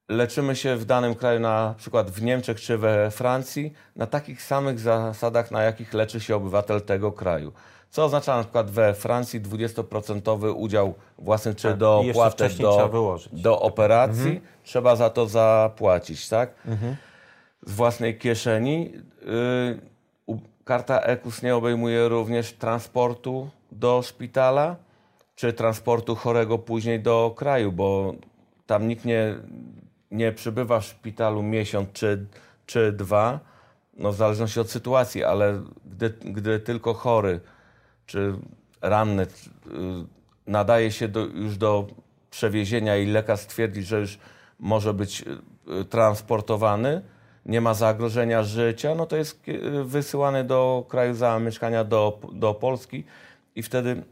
[0.10, 4.80] leczymy się w danym kraju, na przykład w Niemczech czy we Francji, na takich samych
[4.80, 7.54] zasadach, na jakich leczy się obywatel tego kraju.
[7.90, 13.60] Co oznacza na przykład we Francji 20% udział własny, czy tak, do opłaty do, do
[13.60, 14.42] operacji, mhm.
[14.64, 16.54] trzeba za to zapłacić, tak?
[16.66, 16.96] Mhm
[17.66, 18.94] z własnej kieszeni.
[18.96, 19.95] Y,
[20.66, 24.76] karta EKUS nie obejmuje również transportu do szpitala
[25.36, 28.16] czy transportu chorego później do kraju, bo
[28.66, 29.36] tam nikt nie,
[30.12, 32.26] nie przybywa w szpitalu miesiąc czy,
[32.66, 33.40] czy dwa,
[33.94, 37.40] no w zależności od sytuacji, ale gdy, gdy tylko chory
[38.06, 38.34] czy
[38.82, 39.28] ranny y,
[40.48, 41.88] nadaje się do, już do
[42.32, 44.20] przewiezienia i lekarz stwierdzi, że już
[44.60, 45.24] może być
[45.82, 47.02] y, transportowany,
[47.46, 49.42] nie ma zagrożenia życia, no to jest
[49.84, 53.04] wysyłany do kraju zamieszkania, do, do Polski
[53.56, 54.04] i wtedy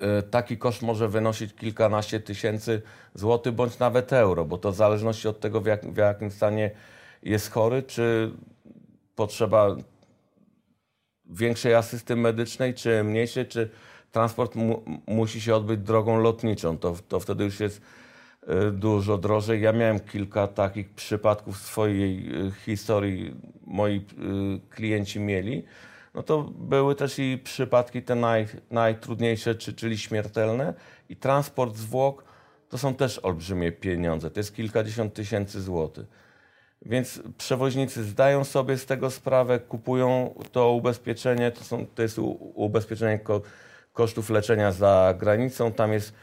[0.00, 2.82] e, taki koszt może wynosić kilkanaście tysięcy
[3.14, 6.70] złotych bądź nawet euro, bo to w zależności od tego, w, jak, w jakim stanie
[7.22, 8.32] jest chory, czy
[9.16, 9.76] potrzeba
[11.26, 13.70] większej asysty medycznej, czy mniejszej, czy
[14.12, 16.78] transport mu, musi się odbyć drogą lotniczą.
[16.78, 18.03] To, to wtedy już jest Y,
[18.72, 19.62] dużo drożej.
[19.62, 23.34] Ja miałem kilka takich przypadków w swojej y, historii,
[23.66, 24.02] moi y,
[24.70, 25.64] klienci mieli.
[26.14, 30.74] No to były też i przypadki te naj, najtrudniejsze, czyli śmiertelne.
[31.08, 32.24] I transport zwłok
[32.68, 34.30] to są też olbrzymie pieniądze.
[34.30, 36.06] To jest kilkadziesiąt tysięcy złotych.
[36.82, 41.50] Więc przewoźnicy zdają sobie z tego sprawę, kupują to ubezpieczenie.
[41.50, 42.18] To, są, to jest
[42.54, 43.42] ubezpieczenie ko,
[43.92, 45.72] kosztów leczenia za granicą.
[45.72, 46.14] Tam jest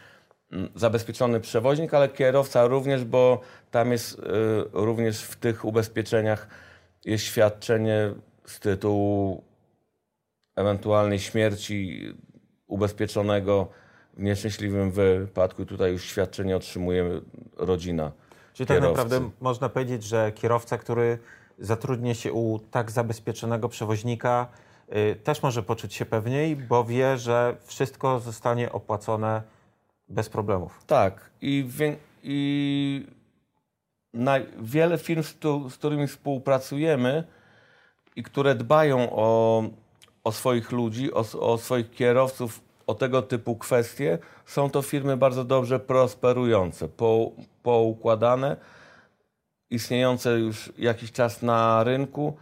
[0.75, 4.21] zabezpieczony przewoźnik, ale kierowca również, bo tam jest y,
[4.73, 6.47] również w tych ubezpieczeniach
[7.05, 8.13] jest świadczenie
[8.45, 9.43] z tytułu
[10.55, 12.01] ewentualnej śmierci
[12.67, 13.67] ubezpieczonego
[14.13, 15.65] w nieszczęśliwym wypadku.
[15.65, 17.21] Tutaj już świadczenie otrzymuje
[17.57, 18.11] rodzina.
[18.53, 21.19] Czyli tak naprawdę można powiedzieć, że kierowca, który
[21.59, 24.47] zatrudnia się u tak zabezpieczonego przewoźnika,
[24.95, 29.41] y, też może poczuć się pewniej, bo wie, że wszystko zostanie opłacone
[30.11, 30.83] bez problemów.
[30.87, 31.31] Tak.
[31.41, 31.65] I,
[32.23, 33.07] i
[34.13, 37.23] na wiele firm, z, tu, z którymi współpracujemy
[38.15, 39.63] i które dbają o,
[40.23, 45.43] o swoich ludzi, o, o swoich kierowców, o tego typu kwestie, są to firmy bardzo
[45.43, 47.31] dobrze prosperujące, po,
[47.63, 48.57] poukładane,
[49.69, 52.37] istniejące już jakiś czas na rynku.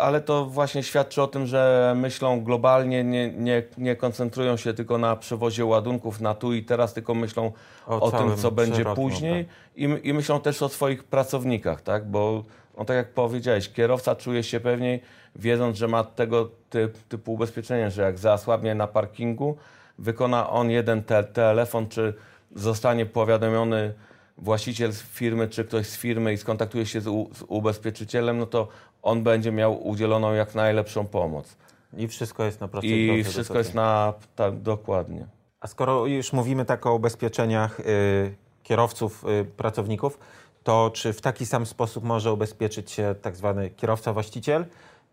[0.00, 4.98] Ale to właśnie świadczy o tym, że myślą globalnie, nie, nie, nie koncentrują się tylko
[4.98, 7.52] na przewozie ładunków na tu i teraz, tylko myślą
[7.86, 9.54] o, o tym, co będzie później tak.
[9.76, 12.10] i, i myślą też o swoich pracownikach, tak?
[12.10, 12.44] bo
[12.78, 15.02] no tak jak powiedziałeś, kierowca czuje się pewniej,
[15.36, 19.56] wiedząc, że ma tego typ, typu ubezpieczenie, że jak zasłabnie na parkingu,
[19.98, 22.14] wykona on jeden te telefon, czy
[22.54, 23.94] zostanie powiadomiony
[24.38, 27.04] właściciel firmy, czy ktoś z firmy i skontaktuje się z,
[27.36, 28.68] z ubezpieczycielem, no to
[29.02, 31.56] on będzie miał udzieloną jak najlepszą pomoc.
[31.96, 35.26] I wszystko jest na prostej I wszystko jest na, tak, dokładnie.
[35.60, 40.18] A skoro już mówimy tak o ubezpieczeniach y, kierowców, y, pracowników,
[40.62, 44.64] to czy w taki sam sposób może ubezpieczyć się tak zwany kierowca-właściciel,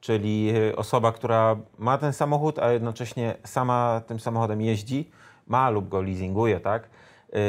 [0.02, 5.10] czyli y, osoba, która ma ten samochód, a jednocześnie sama tym samochodem jeździ,
[5.48, 6.90] ma lub go leasinguje, tak?
[7.34, 7.40] Yy,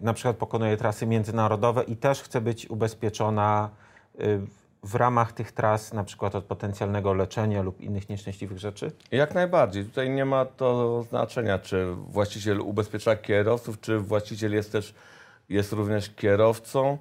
[0.00, 3.70] na przykład pokonuje trasy międzynarodowe i też chce być ubezpieczona
[4.18, 4.46] yy,
[4.82, 8.92] w ramach tych tras, na przykład od potencjalnego leczenia lub innych nieszczęśliwych rzeczy?
[9.10, 9.84] Jak najbardziej.
[9.84, 14.94] Tutaj nie ma to znaczenia, czy właściciel ubezpiecza kierowców, czy właściciel jest też
[15.48, 16.98] jest również kierowcą.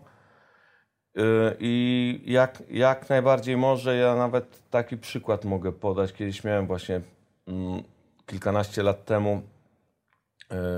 [1.18, 1.22] Y,
[1.60, 6.14] I jak, jak najbardziej może, ja nawet taki przykład mogę podać.
[6.14, 7.02] Kiedyś miałem właśnie
[7.48, 7.84] mm,
[8.26, 9.42] kilkanaście lat temu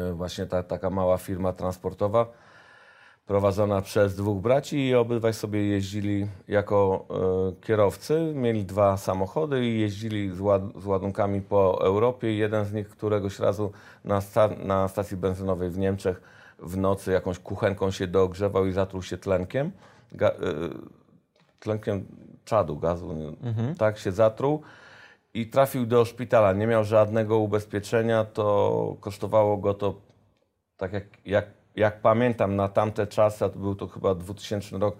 [0.09, 2.46] y, właśnie ta, taka mała firma transportowa
[3.27, 7.05] prowadzona przez dwóch braci i obydwaj sobie jeździli jako
[7.59, 8.31] y, kierowcy.
[8.35, 12.37] Mieli dwa samochody i jeździli z, ład, z ładunkami po Europie.
[12.37, 13.71] Jeden z nich któregoś razu
[14.05, 16.21] na, sta, na stacji benzynowej w Niemczech
[16.59, 19.71] w nocy jakąś kuchenką się dogrzewał i zatruł się tlenkiem
[20.11, 20.33] ga, e,
[21.59, 22.05] tlenkiem
[22.45, 23.75] czadu, gazu, mhm.
[23.75, 24.61] tak się zatruł
[25.33, 26.53] i trafił do szpitala.
[26.53, 29.95] Nie miał żadnego ubezpieczenia, to kosztowało go to,
[30.77, 31.45] tak jak, jak,
[31.77, 34.97] jak pamiętam, na tamte czasy, a to był to chyba 2000 rok,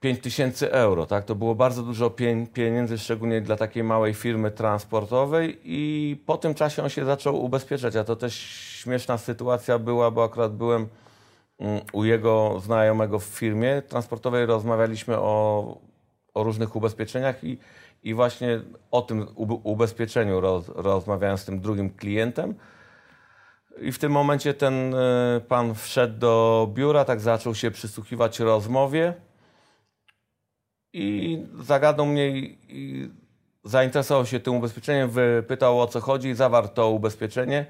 [0.00, 1.24] 5000 euro, tak?
[1.24, 2.10] To było bardzo dużo
[2.52, 7.96] pieniędzy, szczególnie dla takiej małej firmy transportowej i po tym czasie on się zaczął ubezpieczać,
[7.96, 8.34] a to też
[8.82, 10.88] śmieszna sytuacja była, bo akurat byłem
[11.60, 15.78] Mm, u jego znajomego w firmie transportowej rozmawialiśmy o,
[16.34, 17.58] o różnych ubezpieczeniach i,
[18.02, 19.26] i właśnie o tym
[19.62, 22.54] ubezpieczeniu roz, rozmawiałem z tym drugim klientem.
[23.78, 29.14] I w tym momencie ten e, pan wszedł do biura, tak zaczął się przysłuchiwać rozmowie
[30.92, 33.10] i zagadał mnie i, i
[33.64, 37.66] zainteresował się tym ubezpieczeniem, wypytał o co chodzi, zawarł to ubezpieczenie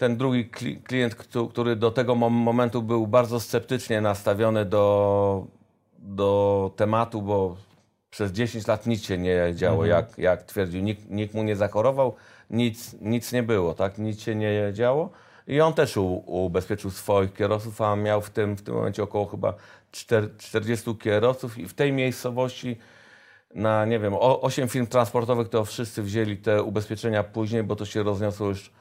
[0.00, 0.50] ten drugi
[0.84, 1.14] klient,
[1.50, 5.46] który do tego momentu był bardzo sceptycznie nastawiony do,
[5.98, 7.56] do tematu, bo
[8.10, 9.90] przez 10 lat nic się nie działo, mhm.
[9.90, 10.82] jak, jak twierdził.
[10.82, 12.14] Nikt, nikt, mu nie zachorował,
[12.50, 13.98] nic, nic nie było, tak?
[13.98, 15.10] Nic się nie działo.
[15.46, 19.54] I on też ubezpieczył swoich kierowców, a miał w tym, w tym momencie około chyba
[20.38, 22.76] 40 kierowców i w tej miejscowości
[23.54, 28.02] na, nie wiem, 8 firm transportowych to wszyscy wzięli te ubezpieczenia później, bo to się
[28.02, 28.72] rozniosło już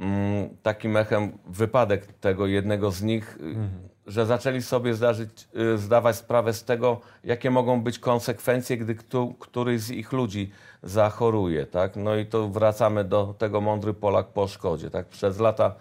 [0.00, 3.68] Mm, takim echem wypadek tego jednego z nich, mhm.
[4.10, 8.96] Że zaczęli sobie zdarzyć, y, zdawać sprawę z tego, jakie mogą być konsekwencje, gdy
[9.38, 11.66] któryś z ich ludzi zachoruje.
[11.66, 11.96] Tak?
[11.96, 14.90] No i to wracamy do tego mądry Polak po szkodzie.
[14.90, 15.08] Tak?
[15.08, 15.74] Przez lata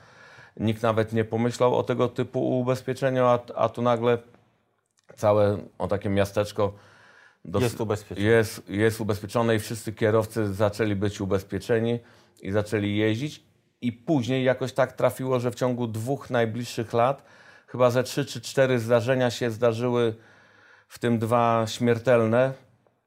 [0.57, 4.17] nikt nawet nie pomyślał o tego typu ubezpieczeniu, a, a tu nagle
[5.15, 6.73] całe o takie miasteczko
[7.45, 8.27] jest, ubezpieczone.
[8.27, 11.99] Jest, jest ubezpieczone i wszyscy kierowcy zaczęli być ubezpieczeni
[12.41, 13.43] i zaczęli jeździć
[13.81, 17.23] i później jakoś tak trafiło, że w ciągu dwóch najbliższych lat
[17.71, 20.15] chyba ze trzy czy cztery zdarzenia się zdarzyły,
[20.87, 22.53] w tym dwa śmiertelne,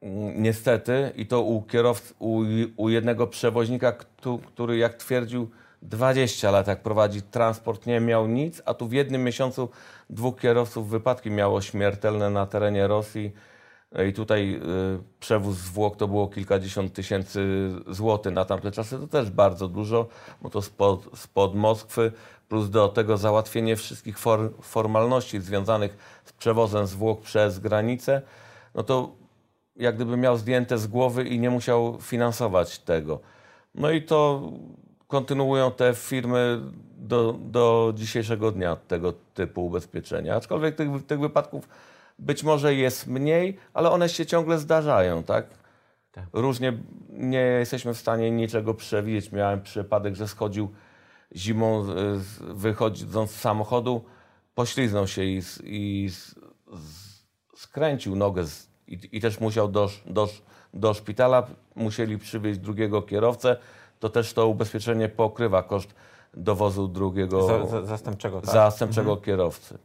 [0.03, 2.43] mm, niestety, i to u kierowcy, u,
[2.77, 3.93] u jednego przewoźnika,
[4.47, 5.51] który jak twierdził,
[5.83, 9.69] 20 lat, jak prowadzi transport, nie miał nic, a tu w jednym miesiącu
[10.11, 13.33] dwóch kierowców wypadki miało śmiertelne na terenie Rosji.
[14.09, 14.61] I tutaj y,
[15.21, 18.99] przewóz zwłok to było kilkadziesiąt tysięcy złotych na tamte czasy.
[18.99, 20.09] To też bardzo dużo,
[20.43, 22.13] bo to spod, spod Moskwy,
[22.49, 28.23] plus do tego załatwienie wszystkich for, formalności związanych z przewozem zwłok przez granicę.
[28.75, 29.13] No to
[29.77, 33.21] jak gdyby miał zdjęte z głowy i nie musiał finansować tego.
[33.75, 34.43] No i to
[35.07, 36.61] kontynuują te firmy
[36.99, 40.37] do, do dzisiejszego dnia tego typu ubezpieczenia.
[40.37, 41.69] Aczkolwiek tych, tych wypadków
[42.23, 45.47] być może jest mniej, ale one się ciągle zdarzają, tak?
[46.13, 46.25] Tak.
[46.33, 49.33] Różnie nie jesteśmy w stanie niczego przewidzieć.
[49.33, 50.71] Miałem przypadek, że schodził
[51.37, 51.87] zimą,
[52.41, 54.05] wychodząc z samochodu,
[54.55, 56.11] pośliznął się i, i
[57.57, 60.29] skręcił nogę z, i, i też musiał do, do,
[60.75, 61.47] do szpitala.
[61.75, 63.57] Musieli przywieźć drugiego kierowcę.
[64.01, 65.95] To też to ubezpieczenie pokrywa koszt
[66.35, 68.51] dowozu drugiego Za, za, zastępczego, tak?
[68.51, 69.79] zastępczego kierowcy.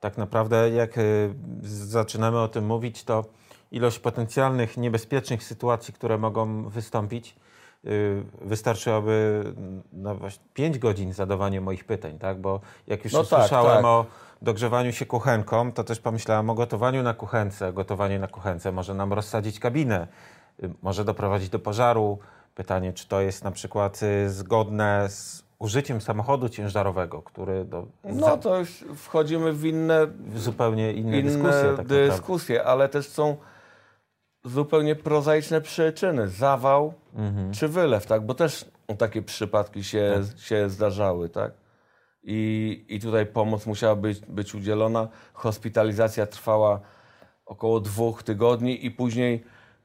[0.00, 3.24] Tak naprawdę, jak y, zaczynamy o tym mówić, to
[3.70, 7.36] ilość potencjalnych niebezpiecznych sytuacji, które mogą wystąpić,
[7.84, 9.44] y, wystarczyłoby
[9.92, 10.16] no,
[10.54, 12.40] 5 godzin zadawania moich pytań, tak?
[12.40, 13.84] Bo jak już No tak, słyszałem tak.
[13.84, 14.06] o
[14.42, 17.72] dogrzewaniu się kuchenką, to też pomyślałem o gotowaniu na kuchence.
[17.72, 20.06] Gotowanie na kuchence może nam rozsadzić kabinę,
[20.62, 22.18] y, może doprowadzić do pożaru.
[22.54, 28.58] Pytanie, czy to jest na przykład zgodne z użyciem samochodu ciężarowego, który do, No to
[28.58, 31.62] już wchodzimy w inne, w zupełnie inne, inne dyskusje.
[31.62, 32.08] Tak naprawdę.
[32.08, 33.36] dyskusje, ale też są
[34.44, 36.28] zupełnie prozaiczne przyczyny.
[36.28, 37.52] Zawał Mhm.
[37.52, 38.26] czy wylew, tak?
[38.26, 38.64] Bo też
[38.98, 41.52] takie przypadki się, się zdarzały, tak?
[42.22, 45.08] I, I tutaj pomoc musiała być, być udzielona.
[45.32, 46.80] Hospitalizacja trwała
[47.46, 49.44] około dwóch tygodni i później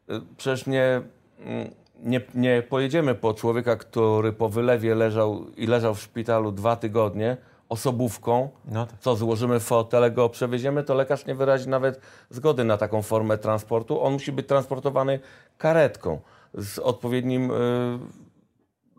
[0.09, 1.01] y, przecież nie,
[1.39, 1.71] mm,
[2.03, 7.37] nie, nie pojedziemy po człowieka, który po wylewie leżał i leżał w szpitalu dwa tygodnie
[7.69, 8.99] osobówką, No tak.
[8.99, 14.01] co złożymy fotele, go przewieziemy, to lekarz nie wyrazi nawet zgody na taką formę transportu.
[14.01, 15.19] On musi być transportowany
[15.57, 16.19] karetką
[16.53, 17.55] z odpowiednim y,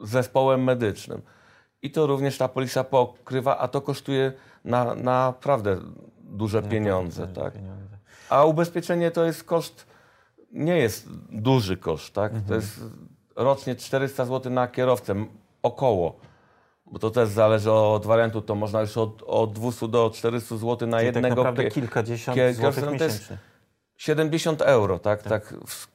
[0.03, 1.23] zespołem medycznym.
[1.83, 4.33] I to również ta polisa pokrywa, a to kosztuje
[4.65, 5.77] na, naprawdę
[6.23, 7.27] duże pieniądze.
[7.29, 7.53] Tak?
[7.53, 7.99] Pieniądze.
[8.29, 9.87] A ubezpieczenie to jest koszt,
[10.55, 12.15] nie jest duży koszt.
[12.15, 12.33] Tak?
[12.49, 12.81] To jest
[13.37, 15.15] rocznie 400 zł na kierowcę,
[15.63, 16.17] około.
[16.87, 20.89] Bo to też zależy od wariantu, to można już od, od 200 do 400 zł
[20.89, 23.39] na Czyli jednego tak naprawdę kilkadziesiąt kie- złotych no miesięcznie.
[23.97, 25.89] 70 euro, tak, tak w,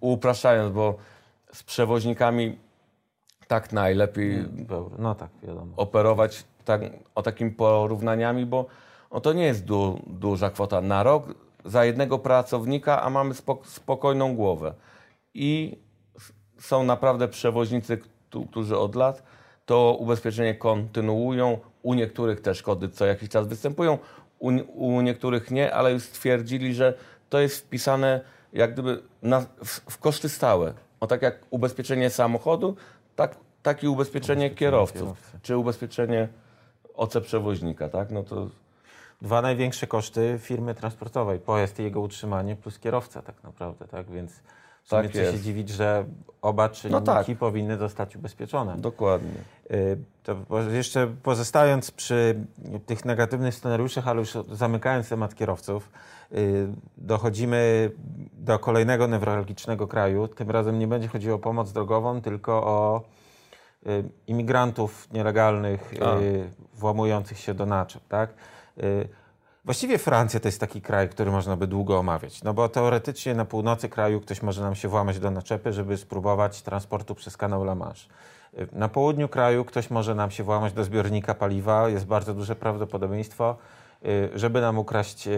[0.00, 0.96] upraszczając, bo
[1.52, 2.58] z przewoźnikami
[3.46, 4.44] tak najlepiej.
[4.98, 5.72] No tak, wiadomo.
[5.76, 6.80] operować tak,
[7.14, 8.66] o takimi porównaniami, bo
[9.12, 11.34] no to nie jest du, duża kwota na rok
[11.66, 14.74] za jednego pracownika, a mamy spok spokojną głowę.
[15.34, 15.78] I
[16.58, 19.22] są naprawdę przewoźnicy, któ- którzy od lat
[19.66, 21.58] to ubezpieczenie kontynuują.
[21.82, 23.98] U niektórych te szkody co jakiś czas występują,
[24.38, 26.94] u, u niektórych nie, ale już stwierdzili, że
[27.28, 28.20] to jest wpisane
[28.52, 30.72] jak gdyby na, w, w koszty stałe.
[31.00, 32.76] O tak jak ubezpieczenie samochodu,
[33.16, 35.38] tak, tak i ubezpieczenie, kierowców, kierowcy.
[35.42, 36.28] czy ubezpieczenie
[36.94, 38.10] OC przewoźnika, tak?
[38.10, 38.48] No to
[39.22, 41.38] Dwa największe koszty firmy transportowej.
[41.38, 44.10] Pojazd i jego utrzymanie plus kierowca tak naprawdę, tak?
[44.10, 44.32] Więc
[44.82, 46.04] w sumie Tak co się dziwić, że
[46.42, 47.26] oba czynniki No tak.
[47.38, 48.76] powinny zostać ubezpieczone.
[48.76, 49.30] dokładnie.
[49.70, 52.40] Y, To jeszcze pozostając przy
[52.86, 55.90] tych negatywnych scenariuszach, ale już zamykając temat kierowców,
[56.32, 57.90] y, dochodzimy
[58.32, 60.28] do kolejnego newralgicznego kraju.
[60.28, 63.02] Tym razem nie będzie chodziło o pomoc drogową, tylko o
[63.86, 66.14] y, imigrantów nielegalnych A.
[66.74, 68.02] włamujących się do naczep.
[68.08, 68.30] Tak?
[68.82, 69.08] Y,
[69.64, 73.44] Właściwie Francja to jest taki kraj, który można by długo omawiać, no bo teoretycznie na
[73.44, 77.74] północy kraju ktoś może nam się włamać do naczepy, żeby spróbować transportu przez kanał La
[77.74, 78.08] Manche.
[78.58, 82.56] Y, Na południu kraju ktoś może nam się włamać do zbiornika paliwa, jest bardzo duże
[82.56, 83.56] prawdopodobieństwo,
[84.06, 85.28] y, żeby nam ukraść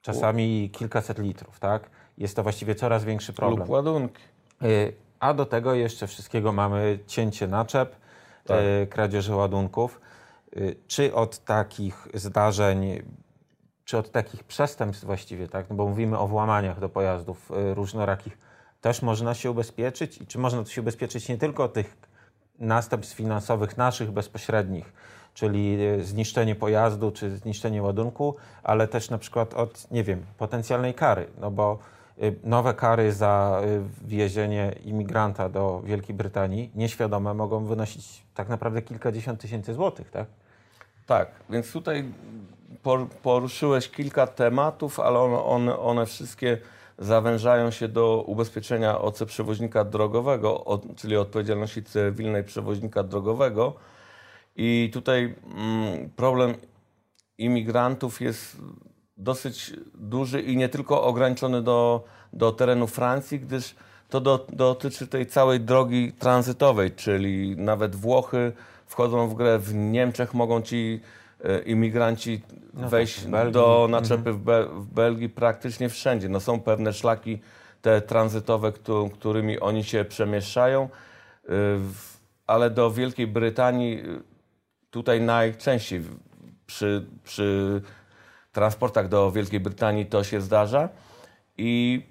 [0.00, 1.90] czasami kilkaset litrów, tak?
[2.18, 3.60] Jest to właściwie coraz większy problem.
[3.60, 4.22] Lub ładunki.
[5.20, 7.96] A do tego jeszcze wszystkiego mamy cięcie naczep,
[8.44, 8.58] Tak.
[8.90, 10.00] kradzieży ładunków.
[10.56, 13.02] Y, Czy od takich zdarzeń,
[13.84, 15.70] czy od takich przestępstw właściwie, tak?
[15.70, 18.38] No bo mówimy o włamaniach do pojazdów y, różnorakich,
[18.80, 20.20] też można się ubezpieczyć?
[20.20, 21.96] I czy można się ubezpieczyć nie tylko od tych
[22.58, 24.92] następstw finansowych naszych bezpośrednich,
[25.34, 30.94] czyli y, zniszczenie pojazdu czy zniszczenie ładunku, ale też na przykład od, nie wiem, potencjalnej
[30.94, 31.78] kary, no bo
[32.44, 33.60] nowe kary za
[34.02, 40.26] wwiezienie imigranta do Wielkiej Brytanii nieświadome mogą wynosić tak naprawdę kilkadziesiąt tysięcy złotych, tak?
[41.06, 42.04] Tak, więc tutaj
[42.82, 46.58] por- poruszyłeś kilka tematów, ale one, one, wszystkie
[46.98, 53.74] zawężają się do ubezpieczenia OC przewoźnika drogowego, czyli odpowiedzialności cywilnej przewoźnika drogowego.
[54.56, 56.54] I tutaj mm, problem
[57.38, 58.56] imigrantów jest
[59.16, 63.74] dosyć duży i nie tylko ograniczony do, do terenu Francji, gdyż
[64.08, 68.52] to do, dotyczy tej całej drogi tranzytowej, czyli nawet Włochy
[68.92, 71.00] wchodzą w grę, w Niemczech mogą ci
[71.44, 72.42] e, imigranci
[72.74, 74.36] no wejść tak, do naczepy mhm.
[74.36, 76.28] w, Be w, Belgii praktycznie wszędzie.
[76.28, 77.40] No są pewne szlaki
[77.82, 78.72] te tranzytowe,
[79.14, 81.48] którymi oni się przemieszczają, e,
[82.46, 84.04] ale do Wielkiej Brytanii e,
[84.90, 86.02] tutaj najczęściej
[86.66, 87.82] przy, przy
[88.52, 90.88] transportach do Wielkiej Brytanii to się zdarza
[91.58, 92.02] i,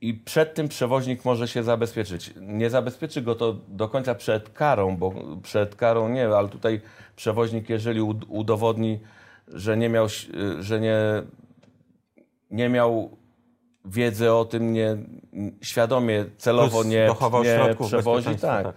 [0.00, 2.34] i przed tym przewoźnik może się zabezpieczyć.
[2.40, 6.80] Nie zabezpieczy go to do końca przed karą, bo przed karą nie, ale tutaj
[7.16, 9.00] przewoźnik, jeżeli udowodni,
[9.48, 10.06] że nie miał,
[10.60, 10.98] że nie,
[12.50, 13.16] nie miał
[13.84, 14.96] wiedzy o tym, nie,
[15.62, 17.08] świadomie, celowo nie,
[17.68, 18.64] nie przewozi, tak.
[18.64, 18.74] tak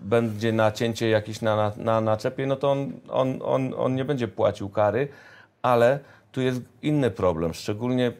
[0.00, 4.28] będzie nacięcie jakieś na, na, na naczepie, no to on, on, on, on nie będzie
[4.28, 5.08] płacił kary,
[5.62, 5.98] ale
[6.32, 8.12] tu jest inny problem, szczególnie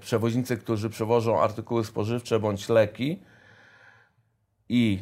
[0.00, 3.18] przewoźnicy, którzy przewożą artykuły spożywcze bądź leki
[4.68, 4.98] i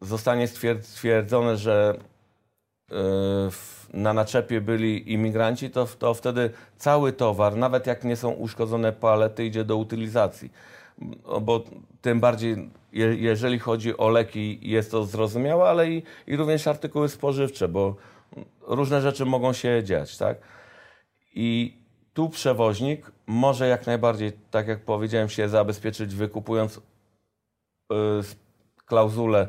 [0.00, 0.48] zostanie
[0.82, 1.98] stwierdzone, że
[2.90, 2.94] e,
[3.92, 9.46] na naczepie byli imigranci, to, to wtedy cały towar, nawet jak nie są uszkodzone palety,
[9.46, 10.52] idzie do utylizacji.
[11.42, 11.64] Bo
[12.00, 17.68] tym bardziej, jeżeli chodzi o leki, jest to zrozumiałe, ale i, i również artykuły spożywcze,
[17.68, 17.96] bo
[18.66, 20.38] różne rzeczy mogą się dziać, tak?
[21.34, 21.76] I
[22.16, 26.80] tu przewoźnik może jak najbardziej, tak jak powiedziałem, się zabezpieczyć, wykupując
[27.90, 27.96] yy,
[28.86, 29.48] klauzulę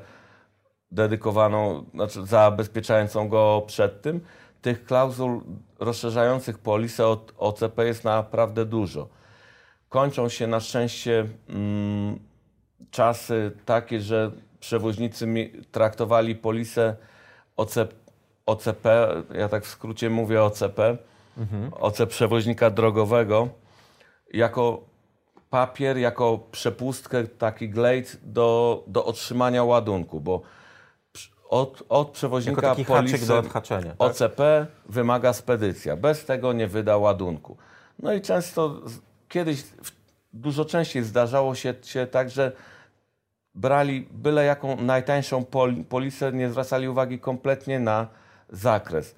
[0.91, 4.21] dedykowaną, znaczy zabezpieczającą go przed tym.
[4.61, 5.41] Tych klauzul
[5.79, 9.07] rozszerzających polisę od OCP jest naprawdę dużo.
[9.89, 12.19] Kończą się na szczęście mm,
[12.91, 16.95] czasy takie, że przewoźnicy traktowali polisę
[17.57, 17.95] OCP,
[18.45, 20.97] OCP, ja tak w skrócie mówię OCP,
[21.37, 21.73] mhm.
[21.73, 23.49] OC przewoźnika drogowego,
[24.33, 24.81] jako
[25.49, 30.41] papier, jako przepustkę, taki glejt do, do otrzymania ładunku, bo
[31.49, 34.01] od, od przewoźnika polisy odhaczenia, tak?
[34.01, 35.95] OCP wymaga spedycja.
[35.97, 37.57] Bez tego nie wyda ładunku.
[37.99, 38.81] No i często,
[39.29, 39.63] kiedyś
[40.33, 42.51] dużo częściej zdarzało się, się tak, że
[43.55, 48.07] brali byle jaką najtańszą pol, polisę, nie zwracali uwagi kompletnie na
[48.49, 49.15] zakres.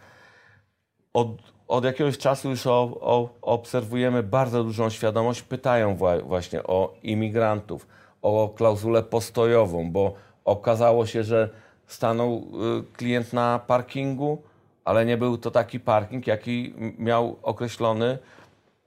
[1.14, 1.28] Od,
[1.70, 7.88] od jakiegoś czasu już o, o, obserwujemy bardzo dużą świadomość, pytają właśnie o imigrantów,
[8.22, 10.14] o klauzulę postojową, bo
[10.46, 11.50] okazało się, że
[11.88, 14.42] stanął y, klient na parkingu,
[14.86, 18.18] ale nie był to taki parking, jaki miał określony,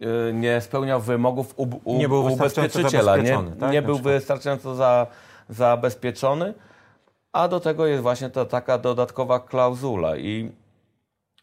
[0.03, 3.17] y, nie spełniał wymogów u, u, nie był ubezpieczyciela.
[3.17, 3.73] Nie, tak?
[3.73, 5.07] nie był wystarczająco za,
[5.49, 6.55] zabezpieczony,
[7.33, 10.53] a do tego jest właśnie ta taka dodatkowa klauzula i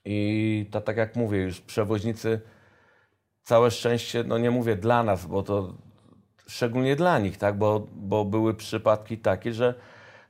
[0.05, 2.41] i to tak jak mówię, już przewoźnicy,
[3.43, 5.73] całe szczęście, no nie mówię dla nas, bo to
[6.47, 9.73] szczególnie dla nich, tak, bo, bo były przypadki takie, że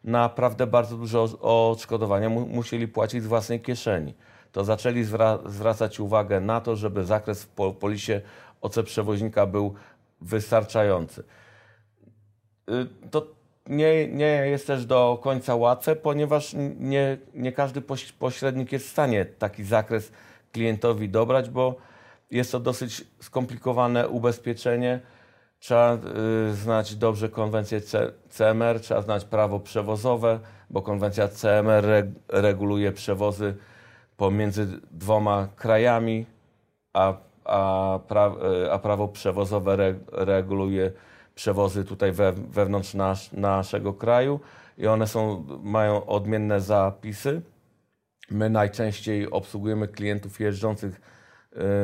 [0.04, 4.14] naprawdę bardzo dużo odszkodowania mu, musieli płacić z własnej kieszeni.
[4.52, 8.22] To zaczęli zwra zwracać uwagę na to, żeby zakres w polisie
[8.62, 9.74] OC przewoźnika był
[10.22, 11.24] wystarczający.
[12.70, 13.39] Y, to
[13.70, 17.82] nie, nie jest też do końca łatwe, ponieważ nie, nie każdy
[18.20, 20.12] pośrednik jest w stanie taki zakres
[20.52, 21.76] klientowi dobrać, bo
[22.32, 25.00] jest to dosyć skomplikowane ubezpieczenie.
[25.60, 25.98] Trzeba
[26.50, 30.40] y, znać dobrze konwencję C, CMR, trzeba znać prawo przewozowe,
[30.70, 33.56] bo konwencja CMR reg, reguluje przewozy
[34.18, 36.26] pomiędzy dwoma krajami,
[36.94, 37.14] a,
[37.46, 38.32] a, pra,
[38.66, 40.92] y, a prawo przewozowe reg, reguluje
[41.40, 44.40] przewozy tutaj we, wewnątrz nas, naszego kraju
[44.78, 47.42] i one są, mają odmienne zapisy.
[48.32, 51.02] My najczęściej obsługujemy klientów jeżdżących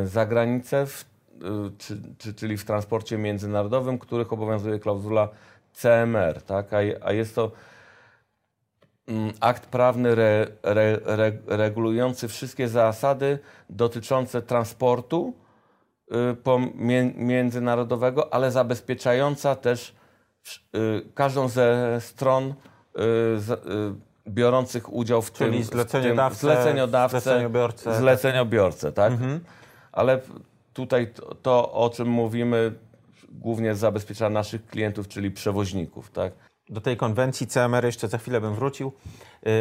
[0.03, 5.30] y, za granicę, w, y, czy, czy, czyli w transporcie międzynarodowym, których obowiązuje klauzula
[5.74, 6.74] CMR, tak?
[6.74, 7.51] a, a jest to
[9.08, 13.39] mm, akt prawny re, re, re, regulujący wszystkie zasady
[13.70, 15.34] dotyczące transportu
[17.16, 19.95] międzynarodowego, ale zabezpieczająca też
[20.76, 22.53] y, każdą ze stron y,
[24.28, 29.12] biorących udział w Czyli tym, zleceniodawcę, zleceniodawcę zleceniobiorcę, zleceniobiercę tak?
[29.12, 29.39] Mhm.
[29.91, 30.22] Ale
[30.74, 32.74] tutaj to, to, o czym mówimy,
[33.30, 36.34] głównie zabezpiecza naszych klientów, czyli przewoźników, tak?
[36.70, 38.91] Do tej konwencji CMR jeszcze za chwilę bym wrócił,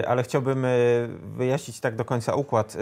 [0.07, 0.66] ale chciałbym
[1.36, 2.76] wyjaśnić tak do końca układ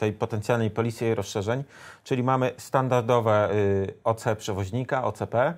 [0.00, 1.64] tej potencjalnej polisy i rozszerzeń,
[2.04, 5.54] czyli mamy standardowe y, OC przewoźnika, OCP,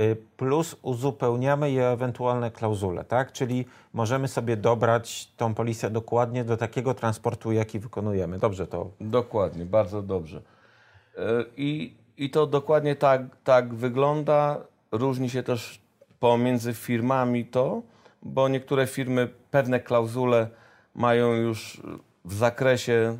[0.00, 3.32] y, plus uzupełniamy je ewentualne klauzule, tak?
[3.32, 8.38] Czyli możemy sobie dobrać tą polisę dokładnie do takiego transportu, jaki wykonujemy.
[8.38, 8.90] Dobrze to.
[9.00, 10.38] Dokładnie, bardzo dobrze.
[10.38, 11.20] Y,
[11.56, 14.60] I, i to dokładnie tak, tak wygląda.
[14.92, 15.80] Różni się też
[16.20, 17.82] pomiędzy firmami to,
[18.22, 20.48] bo niektóre firmy pewne klauzule
[20.94, 21.82] mają już
[22.24, 23.18] w zakresie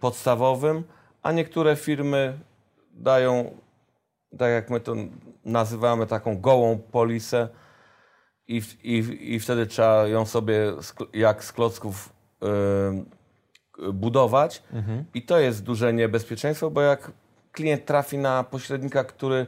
[0.00, 0.84] podstawowym,
[1.22, 2.38] a niektóre firmy
[2.92, 3.50] dają,
[4.38, 4.94] tak jak my to
[5.44, 7.48] nazywamy, taką gołą polisę
[8.48, 10.72] i, i, i wtedy trzeba ją sobie
[11.12, 12.12] jak z klocków
[13.78, 14.62] yy, budować.
[14.72, 15.04] Mhm.
[15.14, 17.12] I to jest duże niebezpieczeństwo, bo jak
[17.52, 19.46] klient trafi na pośrednika, który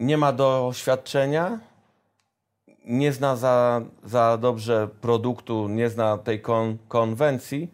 [0.00, 1.58] nie ma doświadczenia,
[2.84, 7.70] nie zna za, za dobrze produktu, nie zna tej kon, konwencji,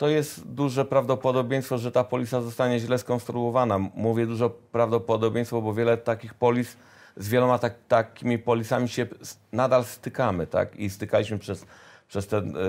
[0.00, 3.78] to jest duże prawdopodobieństwo, że ta polisa zostanie źle skonstruowana.
[3.78, 6.76] Mówię dużo prawdopodobieństwo, bo wiele takich polis,
[7.16, 9.06] z wieloma tak, takimi polisami się
[9.52, 10.76] nadal stykamy, tak?
[10.76, 11.66] I stykaliśmy przez,
[12.08, 12.60] przez ten y,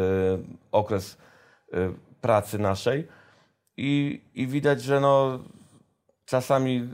[0.72, 1.18] okres
[1.74, 3.08] y, pracy naszej.
[3.78, 5.40] I, I widać, że no,
[6.26, 6.90] czasami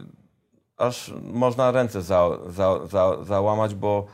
[0.78, 4.08] aż można ręce za, za, za, załamać, bo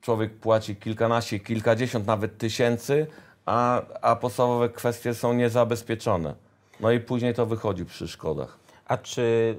[0.00, 3.06] człowiek płaci kilkanaście, kilkadziesiąt nawet tysięcy,
[3.46, 6.34] a, a podstawowe kwestie są niezabezpieczone.
[6.80, 8.58] No i później to wychodzi przy szkodach.
[8.86, 9.56] A czy y,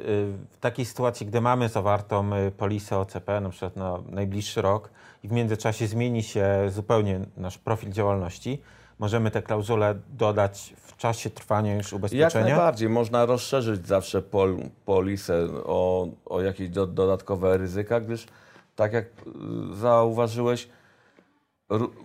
[0.51, 4.89] w takiej sytuacji, gdy mamy zawartą y, polisę OCP, na przykład na najbliższy rok
[5.23, 8.61] i w międzyczasie zmieni się zupełnie nasz profil działalności,
[8.99, 12.47] możemy te klauzule dodać w czasie trwania już ubezpieczenia?
[12.47, 12.89] Jak najbardziej.
[12.89, 18.27] Można rozszerzyć zawsze pol, polisę o, o jakieś do, dodatkowe ryzyka, gdyż
[18.75, 20.69] tak jak y, zauważyłeś,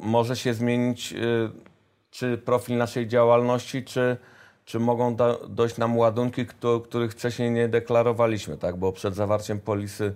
[0.00, 1.14] może się zmienić
[2.10, 4.16] czy profil naszej działalności, czy,
[4.64, 5.16] czy mogą
[5.48, 6.46] dojść nam ładunki,
[6.84, 8.76] których wcześniej nie deklarowaliśmy, tak?
[8.76, 10.14] Bo przed zawarciem polisy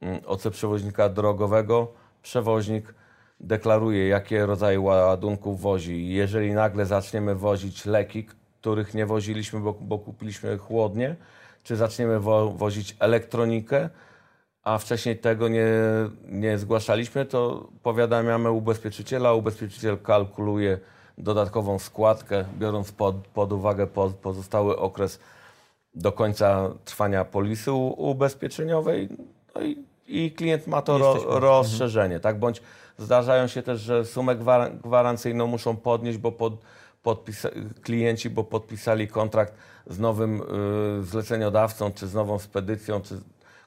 [0.00, 2.94] mm, OC przewoźnika drogowego przewoźnik
[3.40, 6.08] deklaruje, jakie rodzaje ładunków wozi.
[6.08, 8.26] Jeżeli nagle zaczniemy wozić leki,
[8.60, 11.16] których nie woziliśmy, bo, bo kupiliśmy chłodnie,
[11.62, 13.90] czy zaczniemy wo wozić elektronikę,
[14.62, 15.66] a wcześniej tego nie,
[16.28, 19.32] nie zgłaszaliśmy, to powiadamiamy ubezpieczyciela.
[19.32, 20.78] Ubezpieczyciel kalkuluje
[21.18, 23.86] dodatkową składkę, biorąc pod, pod uwagę
[24.22, 25.20] pozostały okres
[25.94, 29.08] do końca trwania polisy ubezpieczeniowej.
[29.54, 32.38] No i, i klient ma to ro, rozszerzenie, tak?
[32.38, 32.62] Bądź
[32.98, 34.36] zdarzają się też, że sumę
[34.84, 36.52] gwarancyjną muszą podnieść, bo pod,
[37.82, 39.54] klienci, bo podpisali kontrakt
[39.86, 40.42] z nowym
[41.00, 43.20] y, zleceniodawcą, czy z nową spedycją, czy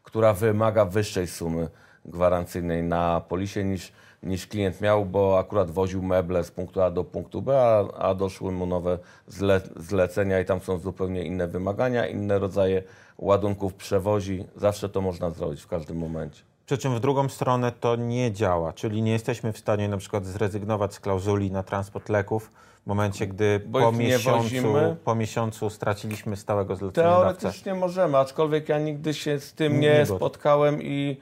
[0.03, 1.69] która wymaga wyższej sumy
[2.05, 3.91] gwarancyjnej na polisie niż,
[4.27, 8.15] niż klient miał, bo akurat woził meble z punktu A do punktu B, a, a
[8.15, 12.83] doszły mu nowe zle, zlecenia i tam są zupełnie inne wymagania, inne rodzaje
[13.17, 14.45] ładunków przewozi.
[14.55, 16.41] Zawsze to można zrobić w każdym momencie.
[16.65, 20.25] Przy czym w drugą stronę to nie działa, czyli nie jesteśmy w stanie na przykład
[20.25, 22.51] zrezygnować z klauzuli na transport leków
[22.83, 24.67] w momencie, gdy po miesiącu,
[25.03, 27.41] po miesiącu straciliśmy stałego zleceniodawcę.
[27.41, 31.17] Teoretycznie możemy, aczkolwiek ja nigdy się z tym nie spotkałem i,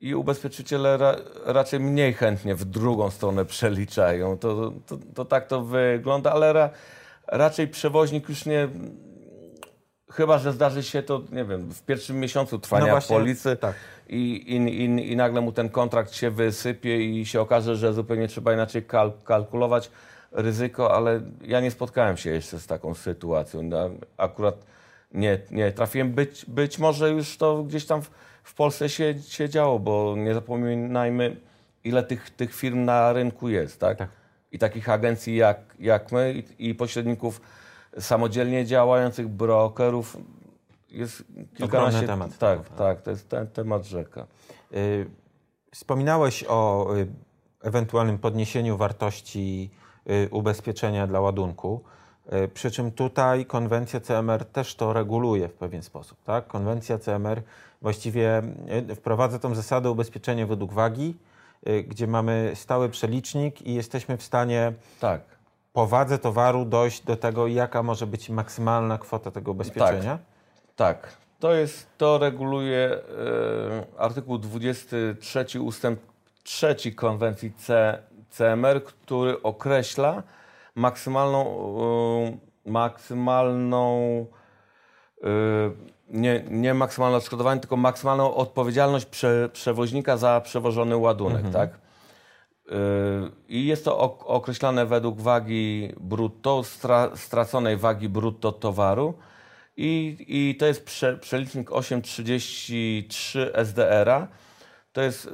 [0.00, 4.38] i ubezpieczyciele ra, raczej mniej chętnie w drugą stronę przeliczają.
[4.38, 6.70] To, to, to tak to wygląda, ale ra,
[7.26, 8.68] raczej przewoźnik już nie
[10.10, 13.74] Chyba, że zdarzy się to, nie wiem, w pierwszym miesiącu trwania no właśnie, policy tak.
[14.08, 18.28] i, i, i, i, nagle mu ten kontrakt się wysypie i się okaże, że zupełnie
[18.28, 19.90] trzeba inaczej kal kalkulować
[20.32, 23.70] ryzyko, ale ja nie spotkałem się jeszcze z taką sytuacją.
[24.16, 24.66] Akurat
[25.12, 26.12] nie, nie trafiłem.
[26.12, 28.10] Być, być może już to gdzieś tam w,
[28.50, 31.36] w Polsce się, się działo, bo nie zapominajmy,
[31.84, 33.98] ile tych, tych firm na rynku jest, tak?
[33.98, 34.08] tak.
[34.52, 37.40] I takich agencji jak, jak my i, i pośredników
[37.98, 40.16] samodzielnie działających brokerów
[40.88, 41.24] jest
[41.56, 42.06] kilkanaście...
[42.06, 42.38] temat.
[42.38, 44.26] Tak, tak, to jest ten temat rzeka.
[44.74, 45.06] Y,
[45.70, 47.06] wspominałeś o y,
[47.62, 49.70] ewentualnym podniesieniu wartości
[50.10, 51.84] y, ubezpieczenia dla ładunku.
[52.54, 56.18] Przy czym tutaj konwencja CMR też to reguluje w pewien sposób.
[56.24, 56.46] Tak?
[56.46, 57.42] Konwencja CMR
[57.82, 58.42] właściwie
[58.94, 61.16] wprowadza tą zasadę ubezpieczenia według wagi,
[61.86, 65.20] gdzie mamy stały przelicznik i jesteśmy w stanie tak
[65.72, 70.18] po wadze towaru dojść do tego, jaka może być maksymalna kwota tego ubezpieczenia?
[70.76, 71.00] Tak.
[71.02, 71.12] tak.
[71.40, 72.98] To jest, to reguluje
[73.96, 76.00] e, artykuł 23 ustęp
[76.42, 77.98] 3 konwencji C,
[78.30, 80.22] CMR, który określa
[80.74, 81.46] maksymalną,
[82.66, 84.26] e, maksymalną
[85.22, 85.26] e,
[86.08, 91.52] nie, nie maksymalne odszkodowanie, tylko maksymalną odpowiedzialność prze, przewoźnika za przewożony ładunek, mhm.
[91.52, 91.80] tak?
[93.48, 96.62] I jest to określane według wagi brutto,
[97.14, 99.14] straconej wagi brutto towaru.
[99.76, 104.28] I, i to jest prze, przelicznik 833 SDR-a.
[104.92, 105.30] To jest yy,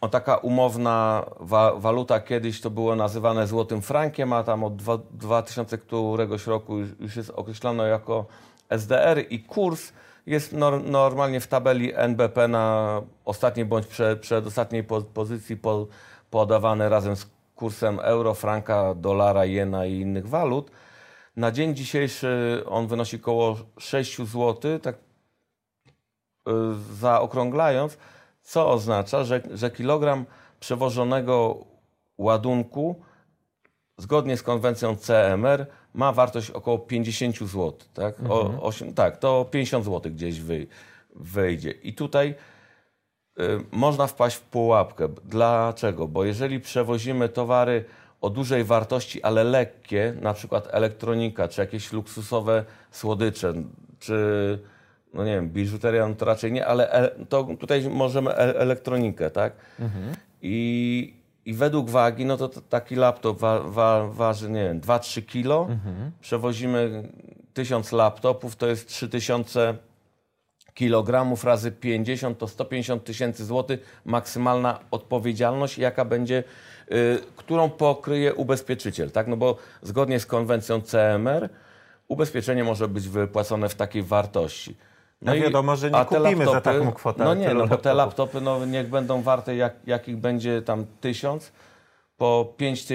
[0.00, 2.20] o taka umowna wa, waluta.
[2.20, 4.76] Kiedyś to było nazywane złotym frankiem, a tam od
[5.10, 8.26] 2000 któregoś roku już, już jest określone jako
[8.68, 9.92] SDR i kurs
[10.26, 15.86] jest nor, normalnie w tabeli NBP na ostatniej bądź przed, przedostatniej po, pozycji po,
[16.30, 20.70] podawany razem z kursem euro, franka, dolara, jena i innych walut.
[21.36, 26.52] Na dzień dzisiejszy on wynosi około 6 zł, tak y,
[26.92, 27.98] zaokrąglając,
[28.46, 30.24] co oznacza, że, że kilogram
[30.60, 31.64] przewożonego
[32.18, 33.02] ładunku
[33.98, 37.72] zgodnie z konwencją CMR ma wartość około 50 zł.
[37.94, 38.30] Tak, mhm.
[38.30, 40.66] o, 8, tak to 50 zł gdzieś wy,
[41.14, 41.70] wyjdzie.
[41.70, 42.34] I tutaj
[43.40, 45.08] y, można wpaść w pułapkę.
[45.24, 46.08] Dlaczego?
[46.08, 47.84] Bo jeżeli przewozimy towary
[48.20, 53.54] o dużej wartości, ale lekkie, na przykład elektronika, czy jakieś luksusowe słodycze,
[53.98, 54.58] czy
[55.16, 59.30] no nie wiem, biżuteria no to raczej nie, ale e, to tutaj możemy e elektronikę,
[59.30, 59.52] tak?
[59.80, 60.14] Mhm.
[60.42, 61.14] I,
[61.44, 65.66] I według wagi, no to, to taki laptop wa, wa, waży, nie wiem, 2-3 kilo.
[65.70, 66.12] Mhm.
[66.20, 67.08] Przewozimy
[67.54, 69.74] 1000 laptopów, to jest 3000
[70.74, 76.44] kilogramów razy 50 to 150 tysięcy złotych maksymalna odpowiedzialność, jaka będzie,
[76.92, 79.26] y, którą pokryje ubezpieczyciel, tak?
[79.26, 81.48] No bo zgodnie z konwencją CMR
[82.08, 84.76] ubezpieczenie może być wypłacone w takiej wartości.
[85.22, 87.24] No, no wiadomo, że nie kupimy laptopy, za taką kwotę.
[87.24, 91.52] No nie, no bo te laptopy no, niech będą warte, jak, jakich będzie tam tysiąc,
[92.16, 92.86] po pięć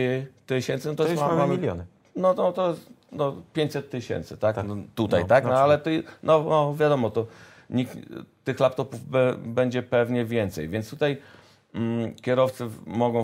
[0.46, 1.86] tysięcy, no to, to już mamy, mamy miliony.
[2.16, 2.76] No, no to
[3.12, 4.56] no, 500 tysięcy, tak?
[4.56, 4.68] tak.
[4.68, 5.44] No, tutaj, no, tak?
[5.44, 7.28] No, ale ty, no, no wiadomo, to
[7.70, 7.98] nikt,
[8.44, 10.70] tych laptopów be, będzie pewnie więcej.
[10.70, 11.18] Więc tutaj
[11.76, 13.22] mm, kierowcy mogą,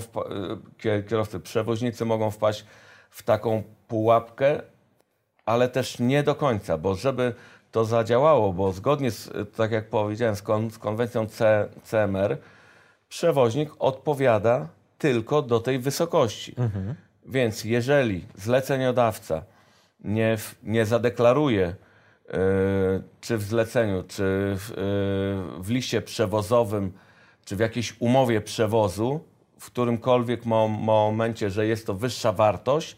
[0.86, 2.66] y, kierowcy, przewoźnicy mogą wpaść
[3.10, 4.62] w taką pułapkę,
[5.46, 7.34] ale też nie do końca, bo żeby
[7.78, 12.38] to zadziałało, bo zgodnie z, tak jak powiedziałem, z, kon, z konwencją C, CMR,
[13.10, 14.68] przewoźnik odpowiada
[14.98, 16.56] tylko do tej wysokości.
[16.58, 16.96] Mhm.
[17.26, 19.44] Więc jeżeli zleceniodawca
[20.00, 21.76] nie, nie zadeklaruje
[22.28, 22.40] E,
[23.22, 24.24] czy w zleceniu, czy
[24.58, 26.92] w, e, w liście przewozowym,
[27.46, 29.20] czy w jakiejś umowie przewozu,
[29.60, 32.98] w którymkolwiek momencie, że jest to wyższa wartość,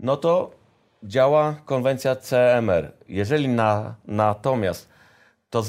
[0.00, 0.50] no to
[1.02, 2.92] działa konwencja CMR.
[3.08, 4.88] Jeżeli na, natomiast
[5.50, 5.62] to,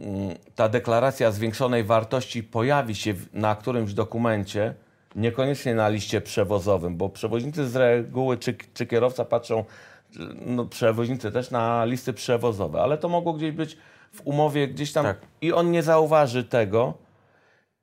[0.00, 4.74] yy, ta deklaracja zwiększonej wartości pojawi się na którymś dokumencie,
[5.16, 9.64] niekoniecznie na liście przewozowym, bo przewoźnicy z reguły czy, czy kierowca patrzą
[10.46, 13.76] no, przewoźnicy też na listy przewozowe, ale to mogło gdzieś być
[14.12, 15.18] w umowie gdzieś tam tak.
[15.40, 16.94] i on nie zauważy tego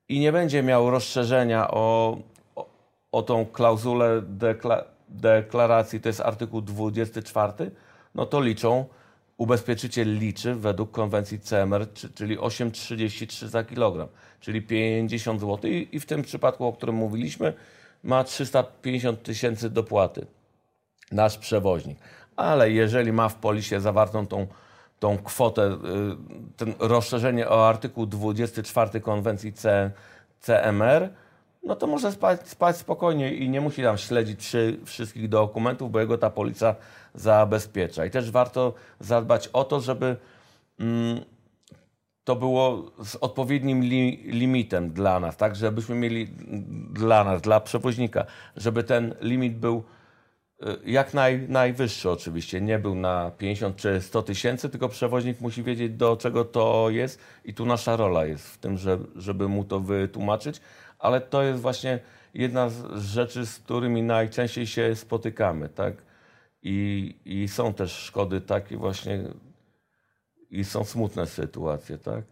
[0.08, 2.16] i nie będzie miał rozszerzenia o,
[2.56, 2.66] o,
[3.12, 7.70] o tą klauzulę dekla, deklaracji, to jest artykuł 24,
[8.14, 8.86] no to liczą,
[9.36, 14.08] ubezpieczyciel liczy według konwencji CMR, czyli 8,33 za kilogram,
[14.40, 17.52] czyli 50 zł I, w tym przypadku, o którym mówiliśmy,
[18.02, 20.26] ma 350 tysięcy dopłaty
[21.12, 21.98] nasz przewoźnik.
[22.36, 24.46] Ale jeżeli ma w polisie zawartą tą,
[24.98, 25.76] tą kwotę, y,
[26.56, 29.90] ten rozszerzenie o artykuł 24 konwencji C,
[30.40, 31.10] CMR,
[31.66, 34.52] no to może spać, spać spokojnie i nie musi tam śledzić
[34.84, 36.74] wszystkich dokumentów, bo jego ta policja
[37.14, 38.06] zabezpiecza.
[38.06, 40.16] I też warto zadbać o to, żeby
[40.80, 41.20] mm,
[42.24, 46.28] to było z odpowiednim li, limitem dla nas, tak, żebyśmy mieli
[46.92, 48.24] dla nas, dla przewoźnika,
[48.56, 49.82] żeby ten limit był
[50.62, 55.62] Y, jak naj, najwyższy oczywiście, nie był na 50 czy 100 tysięcy, tylko przewoźnik musi
[55.62, 57.20] wiedzieć do czego to jest.
[57.44, 60.60] I tu nasza rola jest w tym, że, żeby mu to wytłumaczyć,
[60.98, 61.98] ale to jest właśnie
[62.34, 65.94] jedna z rzeczy, z którymi najczęściej się spotykamy, tak?
[66.62, 69.24] I, i są też szkody takie właśnie
[70.50, 72.24] i są smutne sytuacje, tak?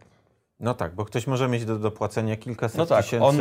[0.59, 3.37] No tak, bo ktoś może mieć do dopłacenia kilkaset no tak, tysięcy on,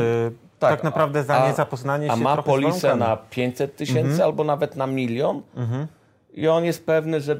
[0.59, 4.22] tak, tak, naprawdę za a, niezapoznanie się A ma polisę na 500 tysięcy mhm.
[4.22, 5.87] albo nawet na milion mhm.
[6.33, 7.37] i on jest pewny, że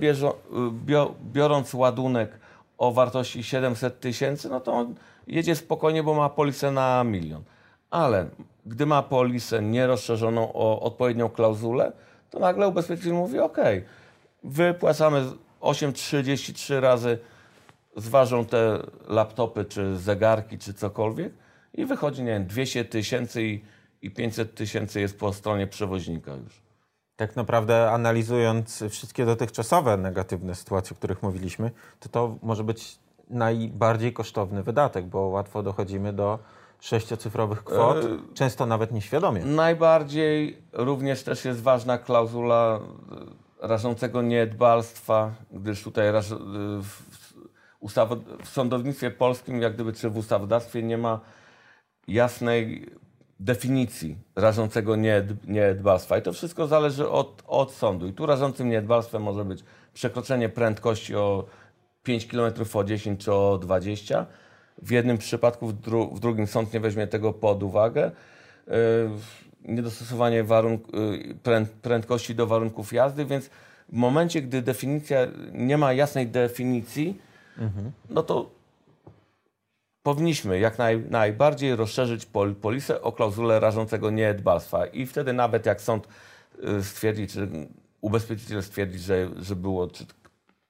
[1.33, 2.39] biorąc ładunek
[2.79, 4.95] o wartości 700 tysięcy, no to on
[5.27, 7.43] jedzie spokojnie, bo ma polisę na milion.
[7.95, 8.27] Ale
[8.67, 11.93] gdy ma polisę nierozszerzoną o odpowiednią klauzulę,
[12.31, 13.59] to nagle ubezpieczyciel mówi, ok,
[14.45, 15.25] wypłacamy
[15.61, 17.19] 8,33 razy
[17.97, 18.79] zważą te
[19.09, 21.33] laptopy, czy zegarki, czy cokolwiek
[21.75, 23.65] i wychodzi, nie wiem, 200 tysięcy i,
[24.03, 26.63] i 500 tysięcy jest po stronie przewoźnika już.
[27.17, 31.71] Tak naprawdę analizując wszystkie dotychczasowe negatywne sytuacje, o których mówiliśmy,
[32.01, 32.99] to to może być
[33.31, 36.39] najbardziej kosztowny wydatek, bo łatwo dochodzimy do
[36.85, 38.35] sześciocyfrowych kwot, e...
[38.35, 39.45] często nawet nieświadomie.
[39.45, 42.81] Najbardziej również też jest ważna klauzula
[43.63, 46.33] e, rażącego niedbalstwa, gdyż tutaj raż...
[46.33, 46.37] E,
[46.83, 47.03] w,
[48.45, 51.21] w sądownictwie polskim, jak gdyby, czy w ustawodawstwie nie ma
[52.09, 52.87] jasnej
[53.41, 54.97] definicji rażącego
[55.47, 56.19] niedbalstwa.
[56.19, 58.07] I to wszystko zależy od, od sądu.
[58.07, 59.65] I tu rażącym niedbalstwem może być
[59.95, 61.45] przekroczenie prędkości o
[62.03, 64.27] 5 km o 10 czy o 20.
[64.83, 68.11] W jednym przypadku, w, dru w drugim sąd nie weźmie tego pod uwagę.
[68.67, 68.75] Yy,
[69.65, 73.51] niedostosowanie yy, pręd prędkości do warunków jazdy, więc
[73.89, 75.19] w momencie, gdy definicja
[75.53, 77.19] nie ma jasnej definicji,
[77.59, 77.93] mhm.
[78.11, 78.51] no to
[80.03, 84.87] powinniśmy jak naj, najbardziej rozszerzyć pol, polisę o klauzulę rażącego niedbalstwa.
[84.87, 86.09] I wtedy nawet jak sąd
[86.79, 87.49] y, stwierdzi, czy
[88.01, 90.07] ubezpieczyciel stwierdzi, że, że było, czy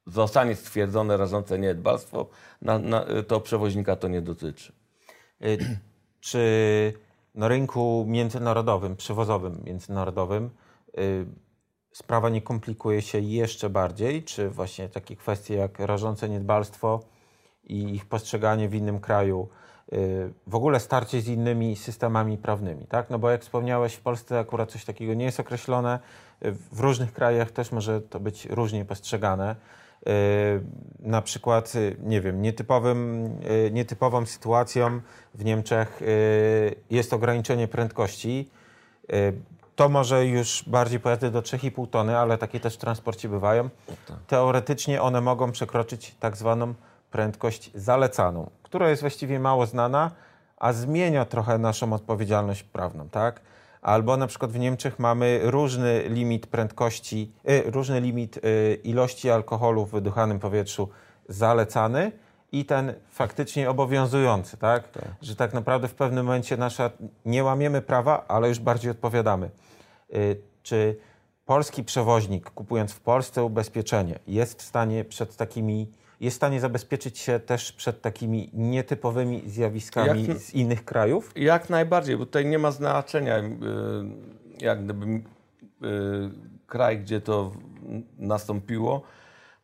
[0.06, 2.26] zostanie stwierdzone rażące niedbalstwo,
[2.62, 4.72] na, na, to przewoźnika to nie dotyczy.
[5.44, 5.58] Y,
[6.20, 6.94] czy
[7.34, 10.50] na rynku międzynarodowym, przewozowym międzynarodowym
[10.98, 11.26] y,
[11.92, 14.22] sprawa nie komplikuje się jeszcze bardziej?
[14.22, 17.00] Czy właśnie takie kwestie jak rażące niedbalstwo
[17.64, 19.48] i ich postrzeganie w innym kraju,
[19.92, 23.10] y, w ogóle starcie z innymi systemami prawnymi, tak?
[23.10, 25.98] No bo jak wspomniałeś, w Polsce akurat coś takiego nie jest określone,
[26.72, 29.56] w różnych krajach też może to być różnie postrzegane.
[30.06, 30.60] Y,
[31.00, 33.30] na przykład, y, nie wiem, nietypowym,
[33.70, 35.00] nietypową sytuacją
[35.34, 36.00] w Niemczech
[36.90, 38.50] jest ograniczenie prędkości.
[39.76, 43.68] To może już bardziej pojazdy do 3,5 tony, ale takie też w transporcie bywają.
[44.06, 44.16] Tak.
[44.26, 46.74] Teoretycznie one mogą przekroczyć tak zwaną
[47.10, 50.10] prędkość zalecaną, która jest właściwie mało znana,
[50.58, 53.40] a zmienia trochę naszą odpowiedzialność prawną, tak?
[53.84, 59.86] Albo na przykład w Niemczech mamy różny limit prędkości, y, różny limit y, ilości alkoholu
[59.86, 60.88] w wydychanym powietrzu
[61.28, 62.12] zalecany
[62.52, 64.88] i ten faktycznie obowiązujący, tak?
[64.88, 65.04] tak?
[65.22, 66.90] Że tak naprawdę w pewnym momencie nasza
[67.24, 69.50] nie łamiemy prawa, ale już bardziej odpowiadamy.
[70.14, 70.96] Y, czy
[71.44, 77.18] polski przewoźnik, kupując w Polsce ubezpieczenie, jest w stanie przed takimi jest w stanie zabezpieczyć
[77.18, 81.32] się też przed takimi nietypowymi zjawiskami jak, z innych krajów?
[81.36, 83.44] Jak najbardziej, bo tutaj nie ma znaczenia, y,
[84.58, 85.20] jak gdyby y,
[86.66, 87.52] kraj, gdzie to
[88.18, 89.02] nastąpiło,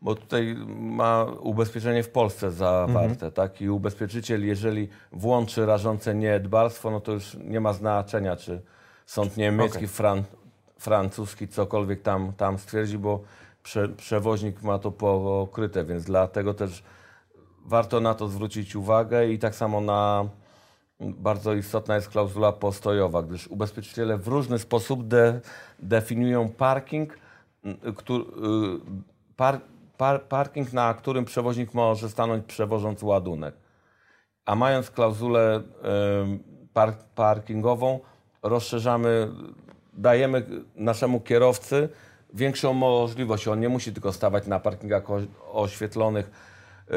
[0.03, 3.33] bo tutaj ma ubezpieczenie w Polsce zawarte, mhm.
[3.33, 3.61] tak?
[3.61, 8.63] I ubezpieczyciel, jeżeli włączy rażące niedbalstwo, no to już nie ma znaczenia, czy
[9.07, 9.89] sąd niemiecki, okay.
[9.89, 10.23] fran,
[10.79, 13.23] francuski, cokolwiek tam, tam stwierdzi, bo
[13.63, 16.83] prze, przewoźnik ma to pokryte, więc dlatego też
[17.67, 20.29] warto na to zwrócić uwagę i tak samo na
[21.01, 25.41] bardzo istotna jest klauzula postojowa, gdyż ubezpieczyciele w różny sposób de,
[25.79, 27.19] definiują parking,
[27.97, 28.25] który,
[29.37, 29.61] par,
[29.97, 33.55] par, parking, na którym przewoźnik może stanąć przewożąc ładunek.
[34.47, 35.63] A mając klauzulę
[36.73, 38.01] par, parkingową,
[38.43, 39.29] rozszerzamy,
[39.93, 40.47] dajemy
[40.77, 41.89] naszemu kierowcy
[42.35, 43.49] większą możliwość.
[43.49, 45.03] On nie musi tylko stawać na parkingach
[45.53, 46.31] oświetlonych,
[46.91, 46.97] yy,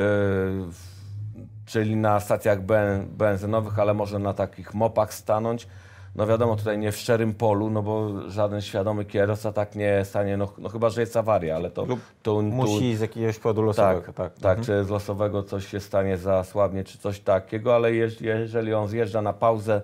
[1.66, 2.60] czyli na stacjach
[3.08, 5.68] benzynowych, ale może na takich mopach stanąć.
[6.16, 10.38] No wiadomo, tutaj nie w szczerym polu, no bo żaden świadomy kierowca tak nie stanie,
[10.38, 11.86] no, no chyba, że jest awaria, ale to...
[11.86, 14.02] Lub tu, musi z jakiegoś powodu losowego.
[14.02, 14.66] Tak, tak, tak mhm.
[14.66, 19.22] czy z losowego coś się stanie za słabnie, czy coś takiego, ale jeżeli on zjeżdża
[19.22, 19.82] na pauzę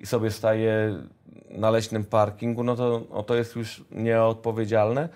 [0.00, 1.02] i sobie staje
[1.50, 5.08] na leśnym parkingu, no to, no to jest już nieodpowiedzialne,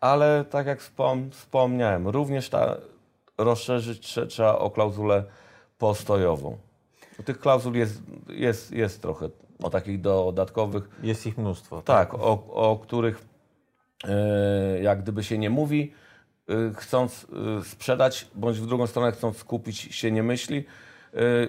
[0.00, 2.76] ale tak jak wspom wspomniałem, również ta,
[3.38, 5.24] rozszerzyć trzeba o klauzulę
[5.78, 6.58] postojową.
[7.24, 9.28] Tych klauzul jest, jest, jest trochę,
[9.62, 10.88] o takich dodatkowych.
[11.02, 11.82] Jest ich mnóstwo.
[11.82, 13.24] Tak, tak o, o których
[14.04, 15.92] e, jak gdyby się nie mówi,
[16.48, 17.26] e, chcąc
[17.60, 20.64] e, sprzedać, bądź w drugą stronę chcąc skupić się nie myśli,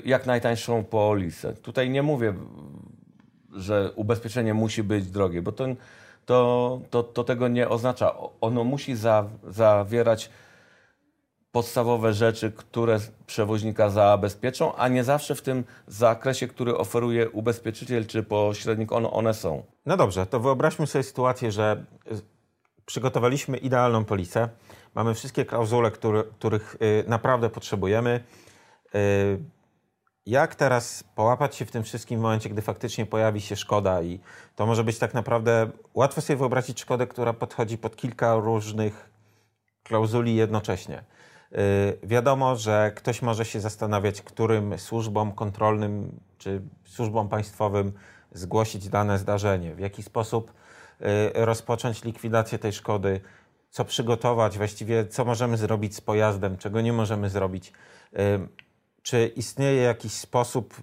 [0.05, 1.53] jak najtańszą polisę.
[1.53, 2.33] Tutaj nie mówię
[3.53, 5.65] że ubezpieczenie musi być drogie, bo to,
[6.25, 8.15] to, to, to tego nie oznacza.
[8.41, 10.29] Ono musi za, zawierać
[11.51, 18.23] podstawowe rzeczy, które przewoźnika zabezpieczą, a nie zawsze w tym zakresie, który oferuje ubezpieczyciel czy
[18.23, 19.63] pośrednik, one, one są.
[19.85, 21.85] No dobrze, to wyobraźmy sobie sytuację, że
[22.85, 24.49] przygotowaliśmy idealną polisę,
[24.95, 28.23] mamy wszystkie klauzule, który, których y, naprawdę potrzebujemy.
[28.95, 29.39] Y,
[30.25, 34.19] jak teraz połapać się w tym wszystkim w momencie, gdy faktycznie pojawi się szkoda i
[34.55, 39.09] to może być tak naprawdę, łatwo sobie wyobrazić szkodę, która podchodzi pod kilka różnych
[39.83, 41.03] klauzuli jednocześnie.
[41.51, 41.59] Yy,
[42.03, 47.93] wiadomo, że ktoś może się zastanawiać, którym służbom kontrolnym czy służbom państwowym
[48.31, 50.53] zgłosić dane zdarzenie, w jaki sposób
[50.99, 51.07] yy,
[51.45, 53.21] rozpocząć likwidację tej szkody,
[53.69, 57.73] co przygotować, właściwie co możemy zrobić z pojazdem, czego nie możemy zrobić.
[59.01, 60.75] Czy istnieje jakiś sposób,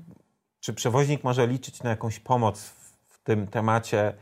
[0.60, 2.60] Czy przewoźnik może liczyć na jakąś pomoc
[3.08, 4.14] w tym temacie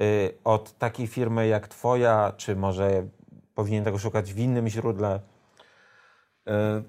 [0.00, 3.06] y, od takiej firmy jak Twoja, czy może
[3.54, 5.20] powinien tego szukać w innym źródle?
[6.46, 6.82] E,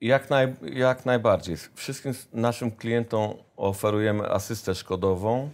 [0.00, 1.56] jak, naj, jak najbardziej.
[1.74, 5.50] Wszystkim naszym klientom oferujemy asystę szkodową,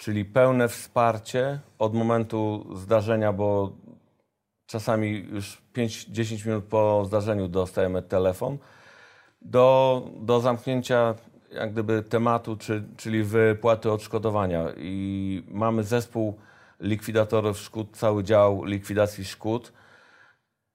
[0.00, 3.72] czyli pełne wsparcie od momentu zdarzenia, bo
[4.66, 8.58] czasami już 5-10 minut po zdarzeniu dostajemy telefon,
[9.50, 11.14] do, do zamknięcia
[11.52, 14.64] jak gdyby tematu, czy, czyli wypłaty odszkodowania.
[14.76, 16.38] I mamy zespół
[16.80, 19.72] likwidatorów szkód, cały dział likwidacji szkód.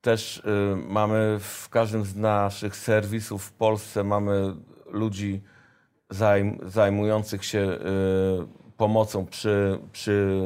[0.02, 0.42] Też y,
[0.88, 4.56] mamy w każdym z naszych serwisów w Polsce mamy
[4.86, 5.42] ludzi
[6.10, 7.78] zajm, zajmujących się y,
[8.78, 10.38] pomocą przy, przy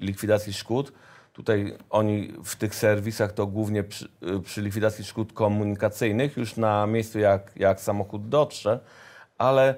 [0.00, 0.92] likwidacji szkód.
[1.36, 6.86] Tutaj oni w tych serwisach to głównie przy, y, przy likwidacji szkód komunikacyjnych, już na
[6.86, 8.80] miejscu jak, jak samochód dotrze,
[9.38, 9.74] ale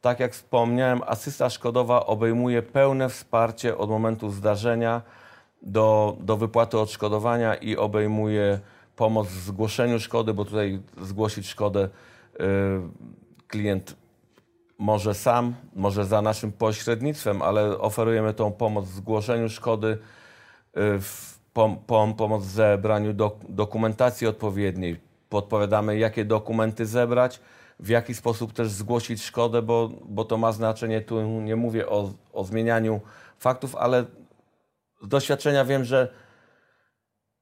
[0.00, 5.02] tak jak wspomniałem, asysta szkodowa obejmuje pełne wsparcie od momentu zdarzenia
[5.62, 8.60] do, do wypłaty odszkodowania i obejmuje
[8.96, 12.38] pomoc w zgłoszeniu szkody, bo tutaj zgłosić szkodę y,
[13.46, 13.96] klient
[14.78, 19.98] może sam, może za naszym pośrednictwem, ale oferujemy tą pomoc w zgłoszeniu szkody,
[21.52, 25.00] pom, pom, pomoc w zebraniu do, dokumentacji odpowiedniej.
[25.28, 27.40] Podpowiadamy, jakie dokumenty zebrać,
[27.80, 31.00] w jaki sposób też zgłosić szkodę, bo, bo to ma znaczenie.
[31.00, 33.00] Tu nie mówię o, o zmienianiu
[33.38, 34.04] faktów, ale
[35.02, 36.08] z doświadczenia wiem, że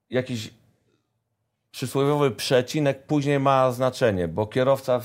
[0.09, 0.53] jakiś
[1.71, 5.01] przysłowiowy przecinek później ma znaczenie, bo kierowca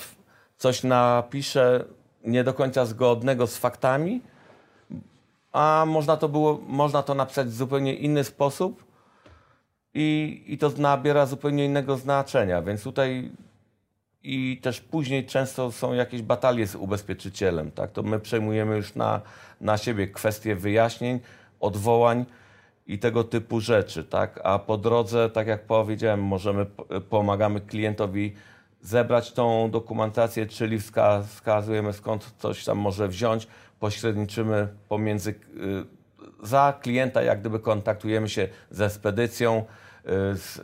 [0.57, 1.85] coś napisze
[2.25, 4.21] nie do końca zgodnego z faktami,
[5.53, 8.85] a można to, było, można to napisać w zupełnie inny sposób
[9.95, 12.63] i, i to nabiera zupełnie innego znaczenia.
[12.63, 13.31] Więc tutaj
[14.23, 17.71] i też później często są jakieś batalie z ubezpieczycielem.
[17.71, 17.93] Tak?
[17.93, 19.21] To my przejmujemy już na,
[19.61, 21.21] na siebie kwestie wyjaśnień,
[21.61, 22.25] odwołań
[22.87, 24.05] i tego typu rzeczy.
[24.05, 24.41] Tak?
[24.45, 26.67] A po drodze, tak jak powiedziałem, możemy,
[27.09, 28.35] pomagamy klientowi
[28.81, 30.79] zebrać tą dokumentację, czyli
[31.27, 33.47] wskazujemy skąd coś tam może wziąć,
[33.83, 35.35] pośredniczymy pomiędzy y,
[36.47, 39.65] za klienta, jak gdyby kontaktujemy się ze spedycją, y,
[40.37, 40.63] z, y,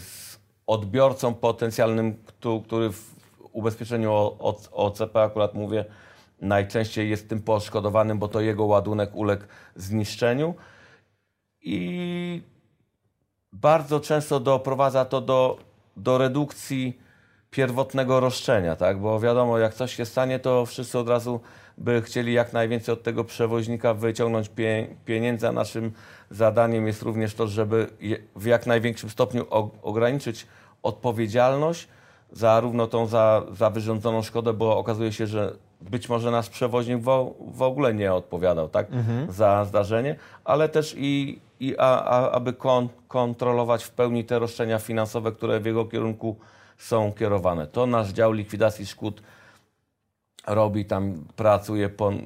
[0.00, 2.16] z odbiorcą potencjalnym,
[2.64, 3.14] który w
[3.52, 4.12] ubezpieczeniu
[4.72, 5.84] OCP akurat mówię,
[6.40, 9.44] najczęściej jest tym poszkodowanym, bo to jego ładunek uległ
[9.76, 10.54] zniszczeniu.
[11.60, 12.42] I
[13.52, 15.58] bardzo często doprowadza to do,
[15.96, 16.98] do redukcji
[17.50, 19.00] pierwotnego roszczenia, tak?
[19.00, 21.40] Bo wiadomo, jak coś się stanie, to wszyscy od razu
[21.78, 25.92] by chcieli jak najwięcej od tego przewoźnika wyciągnąć pie pieniędzy, a naszym
[26.30, 27.86] zadaniem jest również to, żeby
[28.36, 29.46] w jak największym stopniu
[29.82, 30.46] ograniczyć
[30.82, 31.88] odpowiedzialność
[32.32, 37.34] zarówno tą za, za wyrządzoną szkodę, bo okazuje się, że być może nasz przewoźnik w,
[37.40, 39.32] w ogóle nie odpowiadał tak, mhm.
[39.32, 44.78] za zdarzenie, ale też i, i a, a, aby kon, kontrolować w pełni te roszczenia
[44.78, 46.36] finansowe, które w jego kierunku
[46.78, 47.66] są kierowane.
[47.66, 49.22] To nasz dział likwidacji szkód
[50.46, 52.18] robi, tam pracuje pon,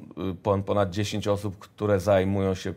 [0.43, 2.73] pon, ponad 10 osób, które zajmują się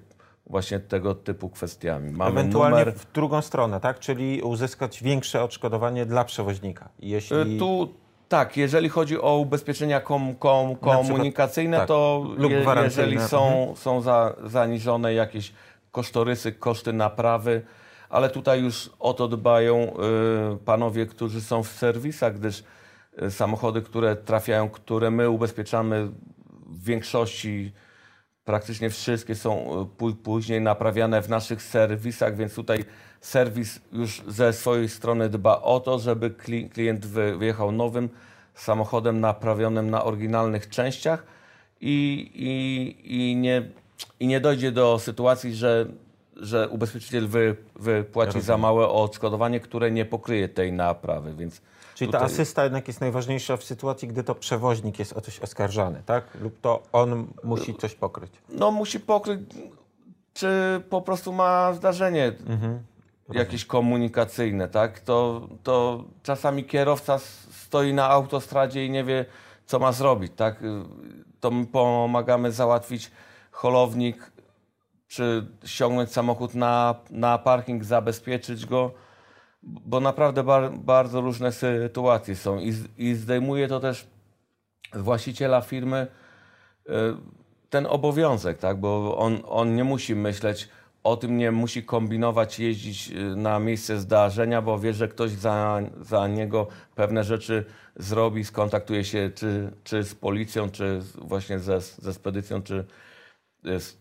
[0.46, 2.10] właśnie tego typu kwestiami.
[2.10, 2.94] Mamy Ewentualnie numer...
[2.94, 3.98] w drugą stronę, tak?
[3.98, 6.88] Czyli uzyskać większe odszkodowanie dla przewoźnika.
[6.98, 7.58] Jeśli...
[7.58, 7.88] Tu
[8.28, 13.76] tak, jeżeli chodzi o ubezpieczenia kom, kom, komunikacyjne, przykład, tak, to je, jeżeli są, mhm.
[13.76, 15.52] są za, zaniżone jakieś
[15.90, 17.62] kosztorysy, koszty naprawy,
[18.08, 19.76] ale tutaj już o to dbają
[20.54, 22.64] y, panowie, którzy są w serwisach, gdyż
[23.30, 26.08] samochody, które trafiają, które my ubezpieczamy
[26.66, 27.72] w większości
[28.44, 32.84] praktycznie wszystkie są y, później naprawiane w naszych serwisach, więc tutaj
[33.20, 36.30] serwis już ze swojej strony dba o to, żeby
[36.72, 38.08] klient wyjechał nowym
[38.54, 41.26] samochodem naprawionym na oryginalnych częściach
[41.80, 43.62] i, i, i, nie,
[44.20, 45.86] i nie dojdzie do sytuacji, że,
[46.36, 51.34] że ubezpieczyciel wy, wypłaci za małe odszkodowanie, które nie pokryje tej naprawy.
[51.34, 51.62] Więc
[52.02, 52.28] Czyli tutaj...
[52.28, 56.24] ta asysta jednak jest najważniejsza w sytuacji, gdy to przewoźnik jest o coś oskarżany, tak?
[56.40, 58.32] Lub to on musi coś pokryć.
[58.48, 59.40] No musi pokryć,
[60.34, 62.82] czy po prostu ma zdarzenie mhm.
[63.32, 65.00] jakieś komunikacyjne, tak?
[65.00, 67.18] To, to czasami kierowca
[67.64, 69.24] stoi na autostradzie i nie wie,
[69.66, 70.62] co ma zrobić, tak?
[71.40, 73.10] To my pomagamy załatwić
[73.50, 74.32] holownik,
[75.08, 78.90] czy ściągnąć samochód na, na parking, zabezpieczyć go
[79.62, 84.06] bo naprawdę bar, bardzo różne sytuacje są i, i zdejmuje to też
[84.94, 86.06] właściciela firmy
[86.88, 86.92] y,
[87.70, 88.80] ten obowiązek, tak?
[88.80, 90.68] bo on, on nie musi myśleć
[91.04, 95.80] o tym nie musi kombinować, jeździć y, na miejsce zdarzenia, bo wie, że ktoś za,
[96.00, 97.64] za niego pewne rzeczy
[97.96, 102.84] zrobi, skontaktuje się czy, czy z policją, czy właśnie ze, ze spedycją, czy
[103.64, 103.96] z,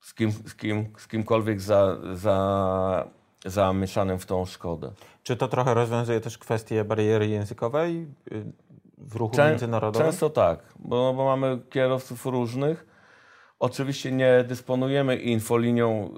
[0.00, 3.08] z, kim, z, kim, z kimkolwiek za, za,
[3.46, 4.90] zamieszanym w tą szkodę.
[5.22, 8.44] Czy to trochę rozwiązuje też kwestię bariery językowej y,
[8.98, 10.08] w ruchu Czę- międzynarodowym?
[10.08, 12.86] Często tak, bo, bo mamy kierowców różnych.
[13.58, 16.10] Oczywiście nie dysponujemy infolinią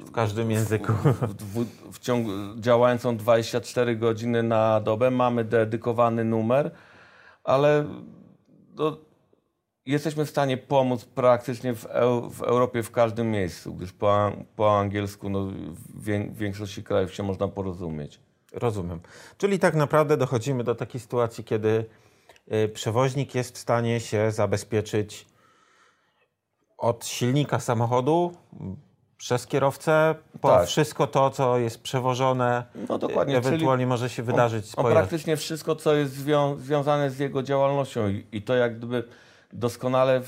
[0.00, 0.92] y, W każdym języku.
[0.92, 5.10] w, w, w ciągu, działającą 24 godziny na dobę.
[5.10, 6.70] Mamy dedykowany numer,
[7.44, 7.84] ale
[8.74, 8.96] no,
[9.86, 14.78] jesteśmy w stanie pomóc praktycznie w, Eu, w Europie w każdym miejscu, gdyż po, po
[14.78, 15.46] angielsku no,
[15.94, 18.20] w wię, w większości krajów się można porozumieć.
[18.52, 19.00] Rozumiem.
[19.38, 21.84] Czyli tak naprawdę dochodzimy do takiej sytuacji, kiedy
[22.52, 25.26] y, przewoźnik jest w stanie się zabezpieczyć
[26.78, 28.32] od silnika samochodu
[29.16, 30.66] przez kierowcę po Tak.
[30.66, 32.64] wszystko to, co jest przewożone.
[32.88, 35.02] No dokładnie, y, Ewentualnie może się wydarzyć z On pojazdem.
[35.02, 39.04] praktycznie wszystko, co jest zwią związane z jego działalnością i, i to jak gdyby
[39.54, 40.22] doskonale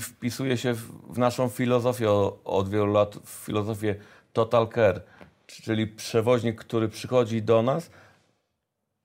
[0.00, 2.10] wpisuje się w, naszą filozofię
[2.44, 3.94] od wielu lat, w filozofię
[4.32, 5.02] Total Care,
[5.46, 7.90] czyli przewoźnik, który przychodzi do nas,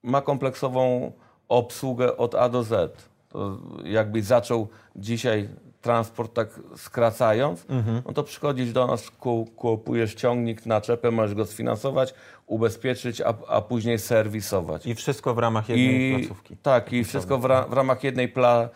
[0.03, 1.11] ma kompleksową
[1.47, 3.09] obsługę od A do Z.
[3.29, 5.49] To jakbyś zaczął dzisiaj
[5.89, 7.65] transport tak skracając,
[8.05, 12.13] no to przychodzisz do nas, ku- kupujesz ciągnik, naczepę, możesz go sfinansować,
[12.47, 14.85] ubezpieczyć, a, a później serwisować.
[14.85, 16.57] I wszystko w ramach jednej placówki.
[16.57, 18.69] Tak, i wszystko w, ra, w ramach jednej pla,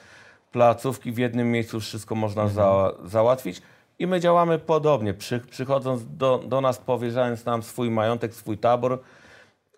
[0.51, 2.55] placówki, w jednym miejscu wszystko można Mhm.
[2.55, 3.61] za, załatwić.
[3.99, 5.13] I my działamy podobnie.
[5.13, 8.99] Przy, przychodząc do, do nas, powierzając nam swój majątek, swój tabor,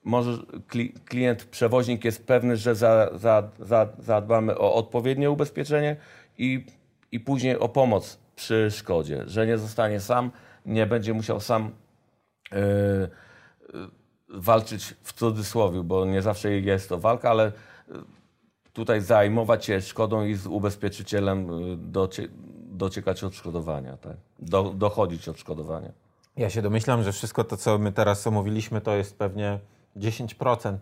[0.04, 0.32] może
[0.68, 5.96] kli, klient, przewoźnik jest pewny, że za, za, za, zadbamy o odpowiednie ubezpieczenie
[6.38, 6.66] i,
[7.12, 10.32] i później o pomoc przy szkodzie, że nie zostanie sam,
[10.66, 11.72] nie będzie musiał sam
[12.52, 12.60] yy,
[13.74, 13.90] yy,
[14.30, 17.52] walczyć w cudzysłowie, bo nie zawsze jest to walka, ale
[17.88, 18.04] yy,
[18.74, 21.48] tutaj zajmować się szkodą i z ubezpieczycielem
[21.92, 22.28] docie,
[22.72, 24.18] dociekać odszkodowania, tak?
[24.40, 25.92] Do, dochodzić odszkodowania.
[26.38, 29.60] Ja się domyślam, że wszystko to, co my teraz omówiliśmy, to jest pewnie
[29.98, 30.78] 10% y,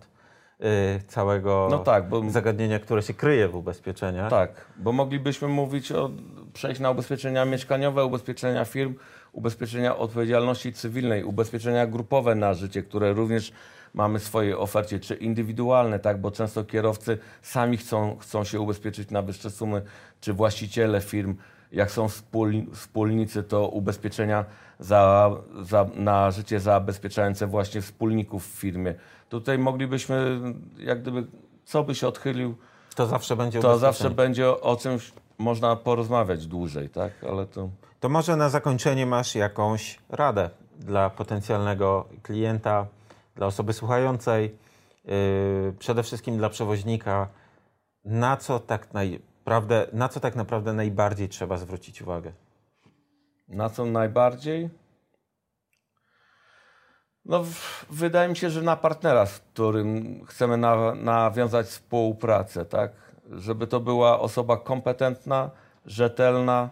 [1.08, 4.30] całego No tak, bo zagadnienia, które się kryje w ubezpieczeniach.
[4.30, 6.10] Tak, bo moglibyśmy mówić o
[6.54, 8.96] przejść na ubezpieczenia mieszkaniowe, ubezpieczenia firm,
[9.32, 13.52] ubezpieczenia odpowiedzialności cywilnej, ubezpieczenia grupowe na życie, które również
[13.94, 19.12] mamy w swojej ofercie, czy indywidualne, tak, bo często kierowcy sami chcą, chcą się ubezpieczyć
[19.12, 19.82] na wyższe sumy,
[20.22, 21.36] czy właściciele firm,
[21.72, 24.46] jak są wspólni, wspólnicy, to ubezpieczenia
[24.80, 28.96] za, za, na życie zabezpieczające właśnie wspólników w firmie.
[29.30, 30.40] Tutaj moglibyśmy,
[30.78, 31.28] jak gdyby,
[31.66, 32.56] co by się odchylił,
[32.96, 37.12] To zawsze będzie to zawsze będzie o, czymś można porozmawiać dłużej, tak?
[37.30, 40.50] Ale to To może na zakończenie masz jakąś radę
[40.80, 42.86] dla potencjalnego klienta,
[43.36, 44.56] dla osoby słuchającej,
[45.06, 47.28] yy, przede wszystkim dla przewoźnika,
[48.06, 48.94] na co tak
[49.50, 52.32] naprawdę, na co tak naprawdę najbardziej trzeba zwrócić uwagę?
[53.48, 54.70] na co najbardziej?
[57.26, 62.92] No, w- wydaje mi się, że na partnera, z którym chcemy na, nawiązać współpracę, tak?
[63.32, 65.50] Żeby to była osoba kompetentna,
[65.86, 66.70] rzetelna,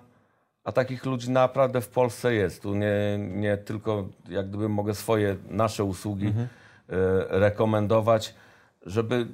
[0.64, 2.62] a takich ludzi naprawdę w Polsce jest.
[2.62, 6.34] Tu nie, nie tylko jak gdyby mogę swoje, nasze usługi e,
[7.40, 8.36] rekomendować,
[8.86, 9.28] żeby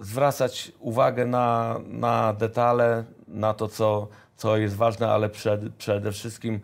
[0.00, 6.60] zwracać uwagę na, na detale, na to, co, co jest ważne, ale przed, przede wszystkim,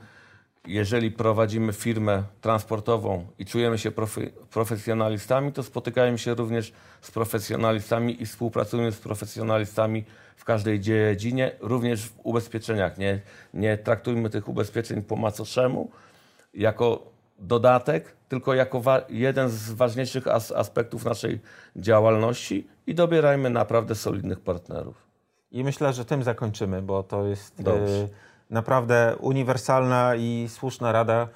[0.66, 4.20] jeżeli prowadzimy firmę transportową i czujemy się profe,
[4.50, 10.04] profesjonalistami, to spotykajmy się również z profesjonalistami i współpracujemy z profesjonalistami
[10.36, 12.98] w każdej dziedzinie, również w ubezpieczeniach.
[12.98, 13.20] Nie,
[13.54, 15.90] nie traktujmy tych ubezpieczeń po macoszemu
[16.54, 17.06] jako
[17.38, 21.40] dodatek, tylko jako jeden z ważniejszych as- aspektów naszej
[21.76, 24.96] działalności i dobierajmy naprawdę solidnych partnerów.
[25.50, 28.08] I myślę, że tym zakończymy, bo to jest yy,
[28.50, 31.28] naprawdę uniwersalna i słuszna rada,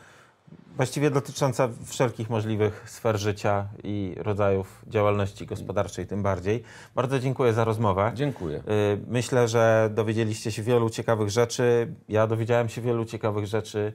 [0.77, 6.63] właściwie dotycząca wszelkich możliwych sfer życia i rodzajów działalności gospodarczej tym bardziej.
[6.95, 8.13] Bardzo dziękuję za rozmowę.
[8.15, 8.59] Dziękuję.
[8.59, 8.63] Y,
[9.07, 11.95] Myślę, że dowiedzieliście się wielu ciekawych rzeczy.
[12.09, 13.93] Ja dowiedziałem się wielu ciekawych rzeczy.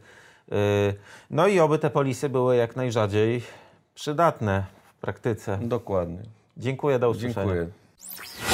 [0.51, 0.55] Y,
[1.29, 3.41] No i oby te polisy były jak najrzadziej
[3.95, 5.59] przydatne w praktyce.
[5.61, 6.19] Dokładnie.
[6.57, 7.53] Dziękuję, do usłyszenia.
[7.53, 8.52] Dziękuję.